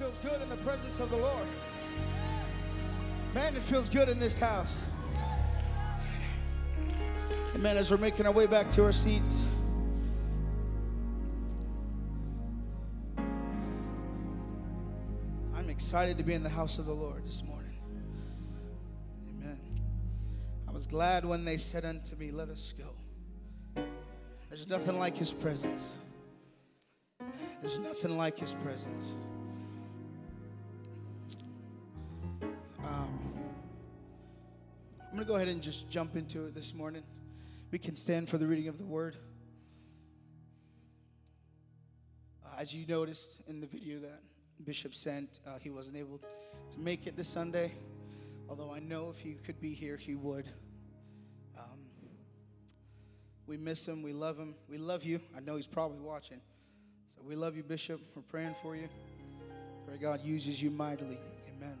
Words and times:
feels 0.00 0.18
good 0.20 0.40
in 0.40 0.48
the 0.48 0.56
presence 0.56 0.98
of 0.98 1.10
the 1.10 1.16
Lord. 1.16 1.46
Man, 3.34 3.54
it 3.54 3.60
feels 3.60 3.90
good 3.90 4.08
in 4.08 4.18
this 4.18 4.34
house. 4.34 4.74
Amen. 7.54 7.76
As 7.76 7.90
we're 7.90 7.98
making 7.98 8.24
our 8.24 8.32
way 8.32 8.46
back 8.46 8.70
to 8.70 8.84
our 8.84 8.92
seats, 8.92 9.30
I'm 15.54 15.68
excited 15.68 16.16
to 16.16 16.24
be 16.24 16.32
in 16.32 16.42
the 16.42 16.48
house 16.48 16.78
of 16.78 16.86
the 16.86 16.94
Lord 16.94 17.26
this 17.26 17.42
morning. 17.44 17.76
Amen. 19.28 19.60
I 20.66 20.72
was 20.72 20.86
glad 20.86 21.26
when 21.26 21.44
they 21.44 21.58
said 21.58 21.84
unto 21.84 22.16
me, 22.16 22.30
Let 22.30 22.48
us 22.48 22.72
go. 22.72 23.82
There's 24.48 24.66
nothing 24.66 24.98
like 24.98 25.18
his 25.18 25.30
presence. 25.30 25.92
There's 27.60 27.78
nothing 27.78 28.16
like 28.16 28.38
his 28.38 28.54
presence. 28.54 29.12
Going 35.20 35.26
to 35.26 35.32
go 35.32 35.36
ahead 35.36 35.48
and 35.48 35.60
just 35.60 35.90
jump 35.90 36.16
into 36.16 36.46
it 36.46 36.54
this 36.54 36.72
morning. 36.72 37.02
We 37.70 37.78
can 37.78 37.94
stand 37.94 38.30
for 38.30 38.38
the 38.38 38.46
reading 38.46 38.68
of 38.68 38.78
the 38.78 38.86
word. 38.86 39.16
Uh, 42.42 42.56
as 42.58 42.74
you 42.74 42.86
noticed 42.86 43.42
in 43.46 43.60
the 43.60 43.66
video 43.66 43.98
that 43.98 44.22
Bishop 44.64 44.94
sent, 44.94 45.40
uh, 45.46 45.58
he 45.60 45.68
wasn't 45.68 45.98
able 45.98 46.22
to 46.70 46.80
make 46.80 47.06
it 47.06 47.18
this 47.18 47.28
Sunday. 47.28 47.74
Although 48.48 48.72
I 48.72 48.78
know 48.78 49.10
if 49.14 49.20
he 49.20 49.34
could 49.34 49.60
be 49.60 49.74
here, 49.74 49.98
he 49.98 50.14
would. 50.14 50.46
Um, 51.58 51.80
we 53.46 53.58
miss 53.58 53.84
him. 53.84 54.02
We 54.02 54.14
love 54.14 54.38
him. 54.38 54.54
We 54.70 54.78
love 54.78 55.04
you. 55.04 55.20
I 55.36 55.40
know 55.40 55.56
he's 55.56 55.66
probably 55.66 56.00
watching. 56.00 56.40
So 57.14 57.22
we 57.28 57.36
love 57.36 57.58
you, 57.58 57.62
Bishop. 57.62 58.00
We're 58.16 58.22
praying 58.22 58.54
for 58.62 58.74
you. 58.74 58.88
Pray 59.86 59.98
God 59.98 60.24
uses 60.24 60.62
you 60.62 60.70
mightily. 60.70 61.18
Amen. 61.46 61.76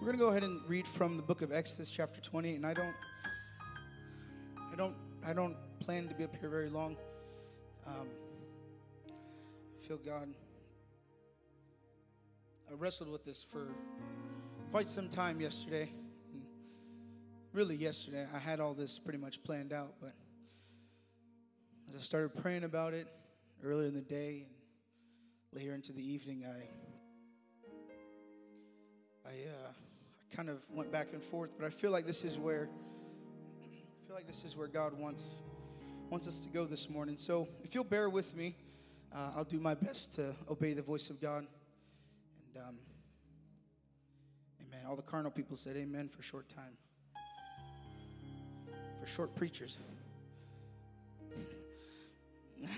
We're 0.00 0.06
going 0.06 0.18
to 0.18 0.24
go 0.24 0.30
ahead 0.30 0.44
and 0.44 0.62
read 0.66 0.86
from 0.86 1.18
the 1.18 1.22
book 1.22 1.42
of 1.42 1.52
Exodus 1.52 1.90
chapter 1.90 2.22
20 2.22 2.54
and 2.54 2.66
I 2.66 2.72
don't 2.72 2.94
I 4.72 4.74
don't 4.74 4.94
I 5.28 5.34
don't 5.34 5.54
plan 5.78 6.08
to 6.08 6.14
be 6.14 6.24
up 6.24 6.34
here 6.40 6.48
very 6.48 6.70
long. 6.70 6.96
Um, 7.86 8.08
I 9.10 9.86
feel 9.86 9.98
God 9.98 10.32
I 12.70 12.74
wrestled 12.78 13.12
with 13.12 13.26
this 13.26 13.42
for 13.42 13.66
quite 14.70 14.88
some 14.88 15.10
time 15.10 15.38
yesterday. 15.38 15.92
Really 17.52 17.76
yesterday 17.76 18.26
I 18.34 18.38
had 18.38 18.58
all 18.58 18.72
this 18.72 18.98
pretty 18.98 19.18
much 19.18 19.44
planned 19.44 19.74
out, 19.74 19.96
but 20.00 20.14
as 21.90 21.94
I 21.94 21.98
started 21.98 22.34
praying 22.40 22.64
about 22.64 22.94
it 22.94 23.06
earlier 23.62 23.88
in 23.88 23.94
the 23.94 24.00
day 24.00 24.46
and 24.46 25.60
later 25.60 25.74
into 25.74 25.92
the 25.92 26.10
evening 26.10 26.46
I 26.46 26.64
I 29.28 29.32
uh, 29.32 29.72
kind 30.34 30.48
of 30.48 30.58
went 30.70 30.92
back 30.92 31.08
and 31.12 31.22
forth, 31.22 31.50
but 31.58 31.66
I 31.66 31.70
feel 31.70 31.90
like 31.90 32.06
this 32.06 32.24
is 32.24 32.38
where 32.38 32.68
I 33.62 34.06
feel 34.06 34.14
like 34.14 34.26
this 34.26 34.44
is 34.44 34.56
where 34.56 34.68
God 34.68 34.98
wants 34.98 35.40
wants 36.08 36.26
us 36.26 36.40
to 36.40 36.48
go 36.48 36.64
this 36.64 36.88
morning. 36.88 37.16
So 37.16 37.48
if 37.64 37.74
you'll 37.74 37.84
bear 37.84 38.08
with 38.10 38.36
me, 38.36 38.56
uh, 39.14 39.30
I'll 39.36 39.44
do 39.44 39.60
my 39.60 39.74
best 39.74 40.14
to 40.14 40.34
obey 40.48 40.72
the 40.72 40.82
voice 40.82 41.10
of 41.10 41.20
God. 41.20 41.46
And 42.54 42.64
um, 42.64 42.78
Amen. 44.60 44.86
All 44.88 44.96
the 44.96 45.02
carnal 45.02 45.30
people 45.30 45.56
said 45.56 45.76
Amen 45.76 46.08
for 46.08 46.22
short 46.22 46.48
time. 46.48 46.76
For 49.00 49.06
short 49.06 49.34
preachers. 49.34 49.78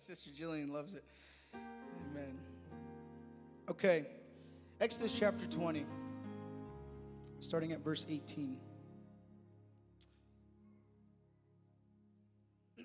Sister 0.00 0.30
Jillian 0.30 0.70
loves 0.70 0.94
it. 0.94 1.04
Amen. 1.54 2.38
Okay. 3.68 4.06
Exodus 4.80 5.16
chapter 5.18 5.46
20 5.46 5.86
starting 7.44 7.72
at 7.72 7.80
verse 7.80 8.06
18. 8.08 8.56
The 12.76 12.84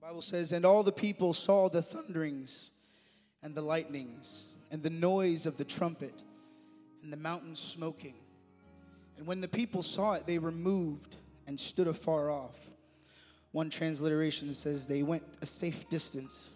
Bible 0.00 0.22
says, 0.22 0.52
And 0.52 0.66
all 0.66 0.82
the 0.82 0.92
people 0.92 1.32
saw 1.32 1.68
the 1.68 1.82
thunderings 1.82 2.70
and 3.42 3.54
the 3.54 3.62
lightnings 3.62 4.44
and 4.70 4.82
the 4.82 4.90
noise 4.90 5.46
of 5.46 5.56
the 5.56 5.64
trumpet 5.64 6.14
and 7.02 7.12
the 7.12 7.16
mountain 7.16 7.54
smoking. 7.54 8.14
And 9.16 9.26
when 9.26 9.40
the 9.40 9.48
people 9.48 9.82
saw 9.82 10.12
it, 10.14 10.26
they 10.26 10.38
were 10.38 10.52
moved 10.52 11.16
and 11.46 11.58
stood 11.58 11.86
afar 11.86 12.30
off. 12.30 12.58
One 13.52 13.70
transliteration 13.70 14.52
says 14.52 14.86
they 14.86 15.02
went 15.02 15.22
a 15.40 15.46
safe 15.46 15.88
distance 15.88 16.50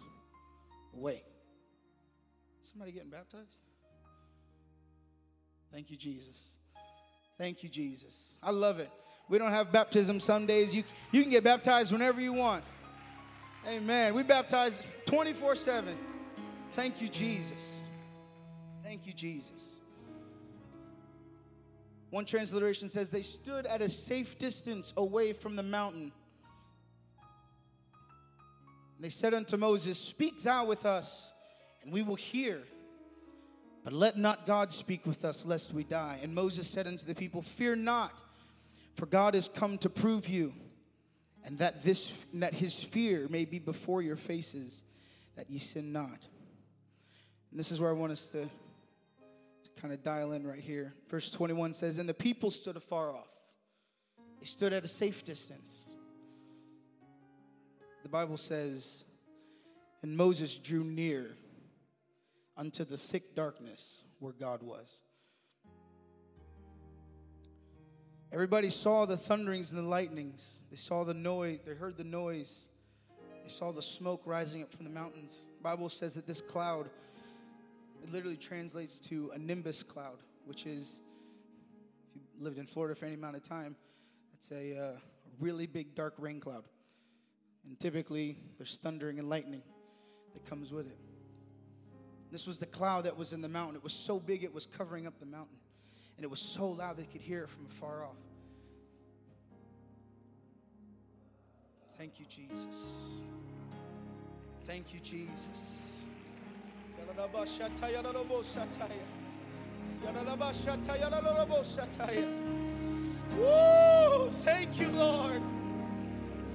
away. 0.93 1.23
Somebody 2.61 2.91
getting 2.91 3.09
baptized? 3.09 3.61
Thank 5.71 5.89
you, 5.89 5.97
Jesus. 5.97 6.60
Thank 7.41 7.63
you, 7.63 7.69
Jesus. 7.69 8.33
I 8.43 8.51
love 8.51 8.79
it. 8.79 8.91
We 9.27 9.39
don't 9.39 9.49
have 9.49 9.71
baptism 9.71 10.19
Sundays. 10.19 10.75
You, 10.75 10.83
you 11.11 11.23
can 11.23 11.31
get 11.31 11.43
baptized 11.43 11.91
whenever 11.91 12.21
you 12.21 12.33
want. 12.33 12.63
Amen. 13.67 14.13
We 14.13 14.21
baptize 14.21 14.87
24 15.07 15.55
7. 15.55 15.95
Thank 16.73 17.01
you, 17.01 17.09
Jesus. 17.09 17.79
Thank 18.83 19.07
you, 19.07 19.13
Jesus. 19.13 19.79
One 22.11 22.25
transliteration 22.25 22.89
says 22.89 23.09
they 23.09 23.23
stood 23.23 23.65
at 23.65 23.81
a 23.81 23.89
safe 23.89 24.37
distance 24.37 24.93
away 24.95 25.33
from 25.33 25.55
the 25.55 25.63
mountain. 25.63 26.11
They 28.99 29.09
said 29.09 29.33
unto 29.33 29.57
Moses, 29.57 29.97
Speak 29.97 30.43
thou 30.43 30.65
with 30.65 30.85
us, 30.85 31.31
and 31.81 31.91
we 31.91 32.03
will 32.03 32.13
hear. 32.13 32.61
But 33.83 33.93
let 33.93 34.17
not 34.17 34.45
God 34.45 34.71
speak 34.71 35.05
with 35.05 35.25
us, 35.25 35.45
lest 35.45 35.73
we 35.73 35.83
die. 35.83 36.19
And 36.21 36.35
Moses 36.35 36.69
said 36.69 36.87
unto 36.87 37.05
the 37.05 37.15
people, 37.15 37.41
Fear 37.41 37.77
not, 37.77 38.13
for 38.95 39.05
God 39.05 39.33
is 39.33 39.47
come 39.47 39.77
to 39.79 39.89
prove 39.89 40.29
you, 40.29 40.53
and 41.43 41.57
that 41.57 41.83
this 41.83 42.11
and 42.31 42.43
that 42.43 42.53
his 42.53 42.75
fear 42.75 43.27
may 43.29 43.45
be 43.45 43.57
before 43.57 44.01
your 44.01 44.17
faces, 44.17 44.83
that 45.35 45.49
ye 45.49 45.57
sin 45.57 45.91
not. 45.91 46.19
And 47.49 47.59
this 47.59 47.71
is 47.71 47.79
where 47.79 47.89
I 47.89 47.93
want 47.93 48.11
us 48.11 48.27
to, 48.27 48.43
to 48.43 49.81
kind 49.81 49.93
of 49.93 50.03
dial 50.03 50.31
in 50.33 50.45
right 50.45 50.59
here. 50.59 50.93
Verse 51.09 51.29
21 51.29 51.73
says, 51.73 51.97
And 51.97 52.07
the 52.07 52.13
people 52.13 52.51
stood 52.51 52.77
afar 52.77 53.11
off. 53.11 53.27
They 54.39 54.45
stood 54.45 54.73
at 54.73 54.83
a 54.83 54.87
safe 54.87 55.25
distance. 55.25 55.85
The 58.03 58.09
Bible 58.09 58.37
says, 58.37 59.05
And 60.03 60.15
Moses 60.15 60.55
drew 60.55 60.83
near 60.83 61.31
unto 62.61 62.85
the 62.85 62.95
thick 62.95 63.33
darkness 63.33 64.03
where 64.19 64.33
God 64.33 64.61
was. 64.61 64.97
Everybody 68.31 68.69
saw 68.69 69.07
the 69.07 69.17
thunderings 69.17 69.71
and 69.71 69.79
the 69.79 69.89
lightnings. 69.89 70.59
They 70.69 70.75
saw 70.75 71.03
the 71.03 71.15
noise, 71.15 71.57
they 71.65 71.73
heard 71.73 71.97
the 71.97 72.03
noise. 72.03 72.69
They 73.41 73.49
saw 73.49 73.71
the 73.71 73.81
smoke 73.81 74.21
rising 74.25 74.61
up 74.61 74.71
from 74.71 74.85
the 74.85 74.91
mountains. 74.91 75.35
The 75.57 75.63
Bible 75.63 75.89
says 75.89 76.13
that 76.13 76.27
this 76.27 76.39
cloud 76.39 76.87
it 78.03 78.11
literally 78.11 78.37
translates 78.37 78.99
to 78.99 79.31
a 79.33 79.39
nimbus 79.39 79.81
cloud, 79.81 80.19
which 80.45 80.67
is 80.67 81.01
if 82.05 82.15
you 82.15 82.21
lived 82.43 82.59
in 82.59 82.67
Florida 82.67 82.93
for 82.93 83.05
any 83.05 83.15
amount 83.15 83.37
of 83.37 83.43
time, 83.43 83.75
it's 84.35 84.51
a 84.51 84.77
uh, 84.77 84.91
really 85.39 85.65
big 85.65 85.95
dark 85.95 86.13
rain 86.19 86.39
cloud. 86.39 86.65
And 87.65 87.79
typically 87.79 88.37
there's 88.59 88.77
thundering 88.77 89.17
and 89.17 89.27
lightning 89.27 89.63
that 90.35 90.45
comes 90.45 90.71
with 90.71 90.85
it. 90.85 90.97
This 92.31 92.47
was 92.47 92.59
the 92.59 92.65
cloud 92.65 93.03
that 93.03 93.17
was 93.17 93.33
in 93.33 93.41
the 93.41 93.49
mountain. 93.49 93.75
It 93.75 93.83
was 93.83 93.93
so 93.93 94.19
big 94.19 94.43
it 94.43 94.53
was 94.53 94.65
covering 94.65 95.05
up 95.05 95.19
the 95.19 95.25
mountain. 95.25 95.57
And 96.15 96.23
it 96.23 96.29
was 96.29 96.39
so 96.39 96.69
loud 96.69 96.97
they 96.97 97.03
could 97.03 97.21
hear 97.21 97.43
it 97.43 97.49
from 97.49 97.65
afar 97.65 98.03
off. 98.03 98.15
Thank 101.97 102.19
you, 102.19 102.25
Jesus. 102.29 102.65
Thank 104.65 104.93
you, 104.93 104.99
Jesus. 105.01 105.61
Woo! 113.37 114.29
Thank 114.43 114.79
you, 114.79 114.89
Lord. 114.89 115.41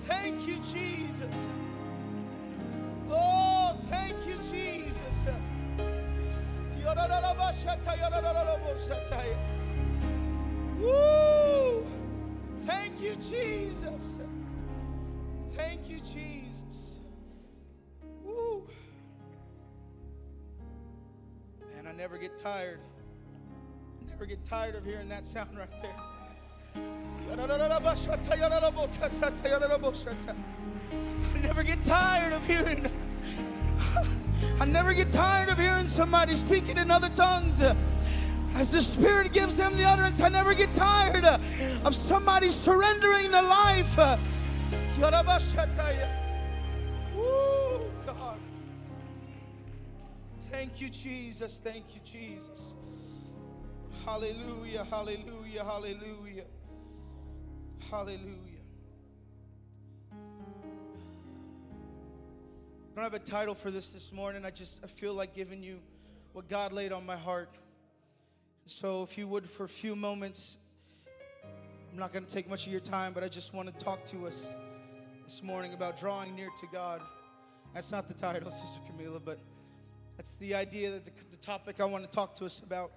Thank 0.07 0.49
you, 0.49 0.57
Jesus. 0.73 1.47
Oh, 3.11 3.77
thank 3.89 4.27
you, 4.27 4.37
Jesus. 4.51 4.76
Woo! 10.79 11.85
Thank 12.65 13.01
you, 13.01 13.17
Jesus. 13.17 14.19
Thank 15.55 15.91
you, 15.91 15.99
Jesus. 15.99 16.97
Woo! 18.25 18.69
Man, 21.75 21.87
I 21.89 21.93
never 21.93 22.19
get 22.19 22.39
tired. 22.39 22.79
I 24.05 24.11
never 24.11 24.27
get 24.27 24.45
tired 24.45 24.77
of 24.77 24.85
hearing 24.85 25.09
that 25.09 25.27
sound 25.27 25.57
right 25.59 25.69
there. 25.83 25.97
I 31.35 31.41
never 31.43 31.65
get 31.65 31.83
tired 31.83 32.33
of 32.33 32.47
hearing. 32.47 32.91
I 34.59 34.65
never 34.65 34.95
get 34.95 35.13
tired 35.13 35.51
of 35.51 35.59
hearing 35.59 35.87
somebody 35.87 36.35
speaking 36.35 36.79
in 36.79 36.91
other 36.91 37.11
tongues. 37.11 37.61
As 38.55 38.71
the 38.71 38.81
Spirit 38.81 39.35
gives 39.35 39.55
them 39.55 39.77
the 39.77 39.85
utterance, 39.85 40.21
I 40.21 40.31
never 40.31 40.55
get 40.55 40.75
tired 40.75 41.25
of 41.25 41.95
somebody 41.95 42.49
surrendering 42.49 43.31
their 43.31 43.43
life. 43.43 43.99
Woo, 47.15 47.81
God. 48.07 48.39
Thank 50.49 50.81
you, 50.81 50.89
Jesus. 50.89 51.61
Thank 51.63 51.95
you, 51.95 52.01
Jesus. 52.03 52.73
Hallelujah, 54.07 54.85
hallelujah, 54.85 55.65
hallelujah. 55.65 56.45
Hallelujah. 57.91 58.46
I 62.97 63.03
don't 63.03 63.13
have 63.13 63.21
a 63.21 63.25
title 63.27 63.55
for 63.55 63.71
this 63.71 63.89
this 63.89 64.11
morning. 64.11 64.47
I 64.47 64.51
just 64.51 64.81
I 64.83 64.87
feel 64.87 65.13
like 65.13 65.35
giving 65.35 65.63
you 65.63 65.81
what 66.33 66.49
God 66.49 66.73
laid 66.73 66.93
on 66.93 67.05
my 67.05 67.17
heart. 67.17 67.51
So 68.65 69.03
if 69.03 69.19
you 69.19 69.29
would 69.29 69.51
for 69.51 69.65
a 69.65 69.69
few 69.69 69.95
moments 69.95 70.57
I'm 71.93 71.99
not 71.99 72.15
going 72.15 72.25
to 72.25 72.35
take 72.35 72.49
much 72.49 72.65
of 72.65 72.73
your 72.73 72.81
time, 72.81 73.13
but 73.13 73.23
I 73.23 73.29
just 73.29 73.53
want 73.53 73.69
to 73.69 73.85
talk 73.85 74.07
to 74.07 74.27
us 74.27 74.47
this 75.25 75.43
morning 75.43 75.75
about 75.75 75.99
drawing 76.01 76.35
near 76.35 76.49
to 76.59 76.67
God. 76.73 77.03
That's 77.75 77.93
not 77.93 78.09
the 78.09 78.15
title, 78.15 78.51
Sister 78.63 78.81
Camila, 78.91 79.21
but 79.23 79.41
that's 80.17 80.31
the 80.37 80.55
idea 80.55 80.93
that 80.93 81.05
the, 81.05 81.13
the 81.33 81.37
topic 81.37 81.81
I 81.81 81.85
want 81.85 82.03
to 82.03 82.11
talk 82.11 82.35
to 82.37 82.47
us 82.47 82.61
about. 82.61 82.93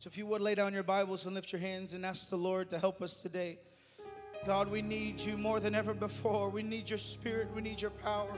So 0.00 0.08
if 0.08 0.18
you 0.18 0.26
would 0.26 0.42
lay 0.42 0.54
down 0.54 0.74
your 0.74 0.82
Bibles 0.82 1.24
and 1.24 1.34
lift 1.34 1.50
your 1.50 1.62
hands 1.62 1.94
and 1.94 2.04
ask 2.04 2.28
the 2.28 2.36
Lord 2.36 2.68
to 2.68 2.78
help 2.78 3.00
us 3.00 3.22
today. 3.22 3.58
God, 4.44 4.68
we 4.68 4.82
need 4.82 5.20
you 5.20 5.36
more 5.36 5.60
than 5.60 5.72
ever 5.74 5.94
before. 5.94 6.48
We 6.48 6.64
need 6.64 6.90
your 6.90 6.98
spirit. 6.98 7.48
We 7.54 7.62
need 7.62 7.80
your 7.80 7.92
power. 7.92 8.32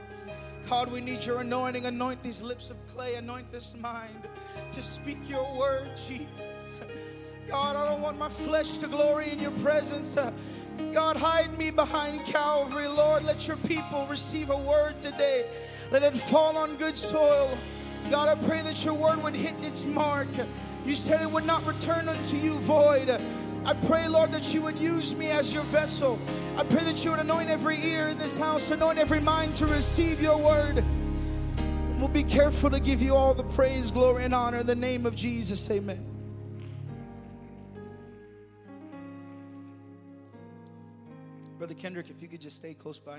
God, 0.68 0.92
we 0.92 1.00
need 1.00 1.24
your 1.24 1.40
anointing. 1.40 1.86
Anoint 1.86 2.22
these 2.22 2.42
lips 2.42 2.68
of 2.68 2.76
clay. 2.94 3.14
Anoint 3.14 3.50
this 3.50 3.74
mind 3.80 4.28
to 4.70 4.82
speak 4.82 5.16
your 5.28 5.50
word, 5.56 5.88
Jesus. 6.06 6.70
God, 7.48 7.76
I 7.76 7.90
don't 7.90 8.02
want 8.02 8.18
my 8.18 8.28
flesh 8.28 8.76
to 8.78 8.86
glory 8.86 9.30
in 9.30 9.38
your 9.38 9.50
presence. 9.62 10.16
God, 10.92 11.16
hide 11.16 11.56
me 11.58 11.70
behind 11.70 12.22
Calvary. 12.26 12.86
Lord, 12.86 13.24
let 13.24 13.48
your 13.48 13.56
people 13.58 14.06
receive 14.10 14.50
a 14.50 14.58
word 14.58 15.00
today. 15.00 15.46
Let 15.90 16.02
it 16.02 16.16
fall 16.18 16.58
on 16.58 16.76
good 16.76 16.98
soil. 16.98 17.56
God, 18.10 18.28
I 18.28 18.46
pray 18.46 18.60
that 18.60 18.84
your 18.84 18.94
word 18.94 19.22
would 19.22 19.34
hit 19.34 19.54
its 19.62 19.84
mark. 19.84 20.28
You 20.84 20.94
said 20.94 21.22
it 21.22 21.30
would 21.30 21.46
not 21.46 21.64
return 21.66 22.10
unto 22.10 22.36
you 22.36 22.58
void. 22.58 23.08
I 23.66 23.72
pray, 23.86 24.08
Lord, 24.08 24.30
that 24.32 24.52
you 24.52 24.60
would 24.60 24.76
use 24.76 25.16
me 25.16 25.30
as 25.30 25.54
your 25.54 25.62
vessel. 25.64 26.18
I 26.58 26.64
pray 26.64 26.84
that 26.84 27.02
you 27.02 27.12
would 27.12 27.20
anoint 27.20 27.48
every 27.48 27.82
ear 27.82 28.08
in 28.08 28.18
this 28.18 28.36
house, 28.36 28.70
anoint 28.70 28.98
every 28.98 29.20
mind 29.20 29.56
to 29.56 29.66
receive 29.66 30.20
your 30.20 30.36
word. 30.36 30.84
We'll 31.98 32.08
be 32.08 32.24
careful 32.24 32.68
to 32.70 32.78
give 32.78 33.00
you 33.00 33.14
all 33.14 33.32
the 33.32 33.42
praise, 33.42 33.90
glory, 33.90 34.24
and 34.24 34.34
honor 34.34 34.58
in 34.58 34.66
the 34.66 34.74
name 34.74 35.06
of 35.06 35.16
Jesus. 35.16 35.70
Amen. 35.70 36.04
Brother 41.56 41.72
Kendrick, 41.72 42.10
if 42.10 42.20
you 42.20 42.28
could 42.28 42.42
just 42.42 42.58
stay 42.58 42.74
close 42.74 42.98
by. 42.98 43.18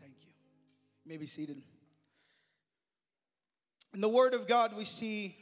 Thank 0.00 0.14
you. 0.22 0.32
You 1.04 1.12
may 1.12 1.18
be 1.18 1.26
seated. 1.26 1.60
In 3.92 4.00
the 4.00 4.08
Word 4.08 4.32
of 4.32 4.48
God, 4.48 4.74
we 4.74 4.86
see 4.86 5.36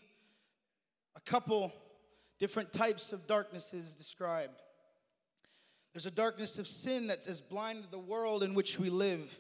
a 1.15 1.21
couple 1.21 1.73
different 2.43 2.73
types 2.73 3.13
of 3.13 3.29
darkness 3.29 3.73
is 3.73 3.95
described. 3.95 4.61
There's 5.93 6.07
a 6.07 6.11
darkness 6.11 6.59
of 6.59 6.67
sin 6.67 7.07
that 7.07 7.25
has 7.27 7.41
blinded 7.41 7.93
the 7.93 8.01
world 8.01 8.43
in 8.43 8.53
which 8.53 8.81
we 8.81 8.91
live. 8.91 9.39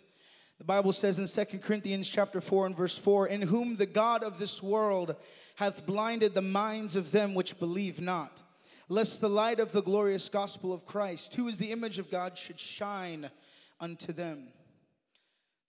The 0.59 0.65
Bible 0.65 0.93
says 0.93 1.19
in 1.19 1.27
2 1.27 1.59
Corinthians 1.59 2.09
chapter 2.09 2.41
4 2.41 2.67
and 2.67 2.77
verse 2.77 2.97
4, 2.97 3.27
in 3.27 3.43
whom 3.43 3.75
the 3.75 3.87
God 3.87 4.23
of 4.23 4.39
this 4.39 4.63
world 4.63 5.17
hath 5.57 5.85
blinded 5.85 6.33
the 6.33 6.43
minds 6.43 6.95
of 6.95 7.11
them 7.11 7.35
which 7.35 7.59
believe 7.59 8.01
not, 8.01 8.41
lest 8.89 9.21
the 9.21 9.29
light 9.29 9.59
of 9.59 9.73
the 9.73 9.83
glorious 9.83 10.29
gospel 10.29 10.73
of 10.73 10.87
Christ, 10.87 11.35
who 11.35 11.49
is 11.49 11.59
the 11.59 11.73
image 11.73 11.99
of 11.99 12.09
God, 12.09 12.39
should 12.39 12.61
shine 12.61 13.33
unto 13.81 14.13
them. 14.13 14.53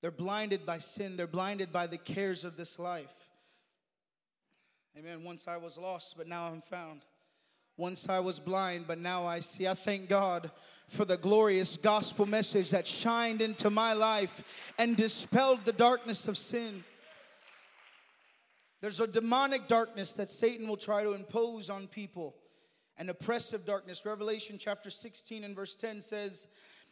They're 0.02 0.12
blinded 0.12 0.68
by 0.68 0.78
sin, 0.78 1.18
they're 1.18 1.26
blinded 1.26 1.74
by 1.74 1.88
the 1.88 1.98
cares 1.98 2.44
of 2.44 2.58
this 2.58 2.78
life. 2.78 3.16
Amen. 4.96 5.24
Once 5.24 5.48
I 5.48 5.58
was 5.58 5.80
lost, 5.80 6.14
but 6.16 6.28
now 6.28 6.46
I'm 6.46 6.62
found. 6.62 7.02
Once 7.78 8.08
I 8.08 8.20
was 8.20 8.40
blind, 8.40 8.86
but 8.88 9.00
now 9.00 9.26
I 9.26 9.40
see. 9.40 9.68
I 9.68 9.74
thank 9.74 10.08
God 10.08 10.52
for 10.88 11.06
the 11.06 11.18
glorious 11.18 11.76
gospel 11.76 12.28
message 12.28 12.70
that 12.70 12.86
shined 12.86 13.42
into 13.42 13.72
my 13.72 13.94
life 13.94 14.44
and 14.78 14.96
dispelled 14.96 15.66
the 15.66 15.74
darkness 15.74 16.28
of 16.28 16.38
sin. 16.38 16.84
There's 18.80 19.00
a 19.00 19.08
demonic 19.08 19.68
darkness 19.68 20.12
that 20.14 20.30
Satan 20.30 20.68
will 20.68 20.78
try 20.78 21.04
to 21.04 21.14
impose 21.14 21.70
on 21.72 21.88
people, 21.88 22.36
an 22.98 23.10
oppressive 23.10 23.66
darkness. 23.66 24.06
Revelation 24.06 24.58
chapter 24.60 24.92
16 24.92 25.44
and 25.44 25.56
verse 25.56 25.76
10 25.76 26.02
says, 26.02 26.46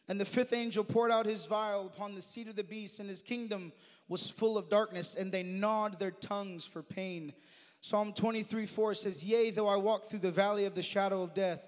And 0.07 0.19
the 0.19 0.25
fifth 0.25 0.53
angel 0.53 0.83
poured 0.83 1.11
out 1.11 1.27
his 1.27 1.45
vial 1.45 1.85
upon 1.85 2.15
the 2.15 2.21
seat 2.23 2.47
of 2.47 2.55
the 2.55 2.63
beast, 2.63 2.99
and 2.99 3.09
his 3.09 3.21
kingdom 3.21 3.71
was 4.07 4.29
full 4.29 4.57
of 4.57 4.69
darkness, 4.69 5.15
and 5.15 5.31
they 5.31 5.43
gnawed 5.43 5.99
their 5.99 6.11
tongues 6.11 6.65
for 6.65 6.81
pain. 6.81 7.33
Psalm 7.81 8.13
23 8.13 8.67
4 8.67 8.93
says, 8.93 9.25
Yea, 9.25 9.49
though 9.49 9.67
I 9.67 9.75
walk 9.75 10.05
through 10.05 10.19
the 10.19 10.31
valley 10.31 10.65
of 10.65 10.75
the 10.75 10.83
shadow 10.83 11.23
of 11.23 11.33
death, 11.33 11.63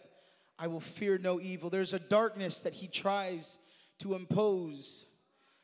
I 0.58 0.68
will 0.68 0.80
fear 0.80 1.18
no 1.18 1.42
evil. 1.42 1.70
There's 1.70 1.94
a 1.94 2.00
darkness 2.00 2.58
that 2.60 2.74
he 2.74 2.88
tries 2.88 3.58
to 4.00 4.14
impose. 4.14 5.06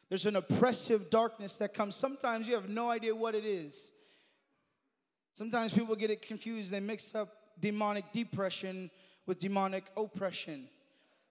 There's 0.10 0.26
an 0.26 0.36
oppressive 0.36 1.12
darkness 1.12 1.54
that 1.58 1.76
comes. 1.76 1.96
Sometimes 1.96 2.48
you 2.48 2.56
have 2.56 2.68
no 2.68 2.90
idea 2.90 3.16
what 3.16 3.36
it 3.36 3.46
is. 3.46 3.92
Sometimes 5.36 5.72
people 5.72 5.96
get 5.96 6.10
it 6.10 6.24
confused. 6.24 6.72
They 6.72 6.80
mix 6.80 7.14
up 7.14 7.36
demonic 7.60 8.12
depression 8.12 8.90
with 9.28 9.40
demonic 9.40 9.86
oppression. 9.96 10.68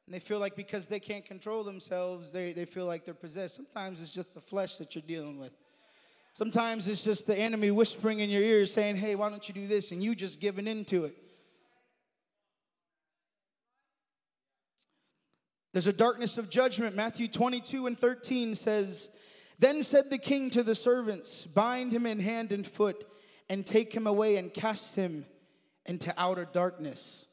And 0.06 0.15
they 0.15 0.20
feel 0.20 0.38
like 0.38 0.55
because 0.55 0.87
they 0.88 1.00
can't 1.00 1.26
control 1.26 1.65
themselves, 1.65 2.32
they, 2.32 2.53
they 2.53 2.65
feel 2.65 2.87
like 2.87 3.05
they're 3.05 3.12
possessed. 3.12 3.56
Sometimes 3.56 4.00
it's 4.00 4.11
just 4.11 4.32
the 4.32 4.41
flesh 4.41 4.76
that 4.76 4.94
you're 4.94 5.03
dealing 5.06 5.38
with. 5.38 5.53
Sometimes 6.38 6.87
it's 6.87 7.00
just 7.00 7.26
the 7.26 7.37
enemy 7.37 7.73
whispering 7.73 8.20
in 8.20 8.31
your 8.31 8.43
ear 8.43 8.64
saying, 8.64 8.94
hey, 8.94 9.17
why 9.17 9.29
don't 9.29 9.49
you 9.49 9.52
do 9.52 9.67
this? 9.67 9.90
And 9.90 10.00
you 10.00 10.14
just 10.14 10.38
giving 10.38 10.69
into 10.69 11.05
it. 11.05 11.17
There's 15.73 15.88
a 15.88 15.93
darkness 15.93 16.38
of 16.38 16.49
judgment. 16.49 16.94
Matthew 16.94 17.26
22 17.26 17.88
and 17.88 17.99
13 17.99 18.55
says, 18.55 19.08
Then 19.58 19.82
said 19.82 20.10
the 20.10 20.19
king 20.19 20.48
to 20.51 20.62
the 20.62 20.77
servants, 20.77 21.44
Bind 21.44 21.91
him 21.91 22.06
in 22.06 22.20
hand 22.20 22.53
and 22.53 22.65
foot, 22.65 23.05
and 23.48 23.67
take 23.67 23.93
him 23.93 24.06
away 24.06 24.36
and 24.36 24.55
cast 24.55 24.94
him 24.94 25.27
into 25.86 26.15
outer 26.17 26.44
darkness. 26.44 27.27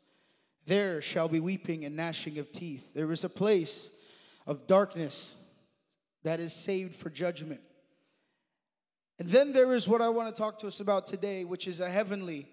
There 0.66 1.00
shall 1.00 1.28
be 1.28 1.40
weeping 1.40 1.86
and 1.86 1.96
gnashing 1.96 2.40
of 2.40 2.52
teeth. 2.52 2.96
There 2.96 3.12
is 3.12 3.24
a 3.24 3.30
place 3.30 3.92
of 4.48 4.66
darkness 4.66 5.36
that 6.24 6.40
is 6.40 6.54
saved 6.54 6.96
for 6.96 7.12
judgment. 7.12 7.62
And 9.18 9.30
then 9.30 9.54
there 9.54 9.74
is 9.74 9.88
what 9.88 10.02
I 10.02 10.10
want 10.10 10.34
to 10.34 10.40
talk 10.40 10.60
to 10.60 10.68
us 10.68 10.80
about 10.80 11.06
today, 11.06 11.46
which 11.46 11.68
is 11.68 11.80
a 11.80 11.90
heavenly 11.90 12.50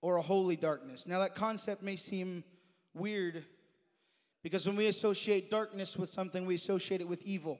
or 0.00 0.16
a 0.16 0.22
holy 0.22 0.56
darkness. 0.56 1.06
Now, 1.06 1.18
that 1.20 1.34
concept 1.34 1.82
may 1.82 1.96
seem 1.96 2.44
weird 2.94 3.44
because 4.42 4.66
when 4.66 4.76
we 4.76 4.86
associate 4.86 5.50
darkness 5.50 5.96
with 5.96 6.10
something, 6.10 6.46
we 6.46 6.54
associate 6.54 7.00
it 7.00 7.08
with 7.08 7.22
evil. 7.22 7.58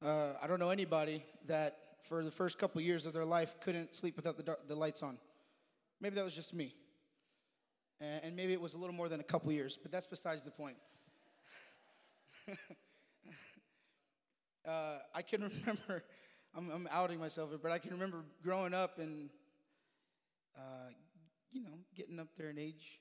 Uh, 0.00 0.34
I 0.40 0.46
don't 0.46 0.60
know 0.60 0.70
anybody 0.70 1.24
that 1.46 1.76
for 2.02 2.24
the 2.24 2.30
first 2.30 2.58
couple 2.58 2.80
years 2.80 3.06
of 3.06 3.12
their 3.12 3.24
life 3.24 3.56
couldn't 3.60 3.94
sleep 3.94 4.16
without 4.16 4.36
the, 4.36 4.56
the 4.68 4.74
lights 4.74 5.02
on. 5.02 5.18
Maybe 6.00 6.14
that 6.16 6.24
was 6.24 6.34
just 6.34 6.54
me. 6.54 6.74
And 8.00 8.34
maybe 8.34 8.52
it 8.52 8.60
was 8.60 8.74
a 8.74 8.78
little 8.78 8.94
more 8.94 9.08
than 9.08 9.20
a 9.20 9.24
couple 9.24 9.52
years, 9.52 9.78
but 9.80 9.92
that's 9.92 10.08
besides 10.08 10.42
the 10.42 10.50
point. 10.50 10.76
uh, 14.66 14.98
I 15.14 15.22
can 15.22 15.42
remember, 15.42 16.04
I'm, 16.54 16.70
I'm, 16.70 16.88
outing 16.90 17.18
myself 17.18 17.50
but 17.62 17.72
I 17.72 17.78
can 17.78 17.92
remember 17.92 18.24
growing 18.42 18.74
up 18.74 18.98
and, 18.98 19.30
uh, 20.56 20.90
you 21.50 21.62
know, 21.62 21.78
getting 21.96 22.18
up 22.18 22.28
there 22.36 22.50
in 22.50 22.58
age 22.58 23.00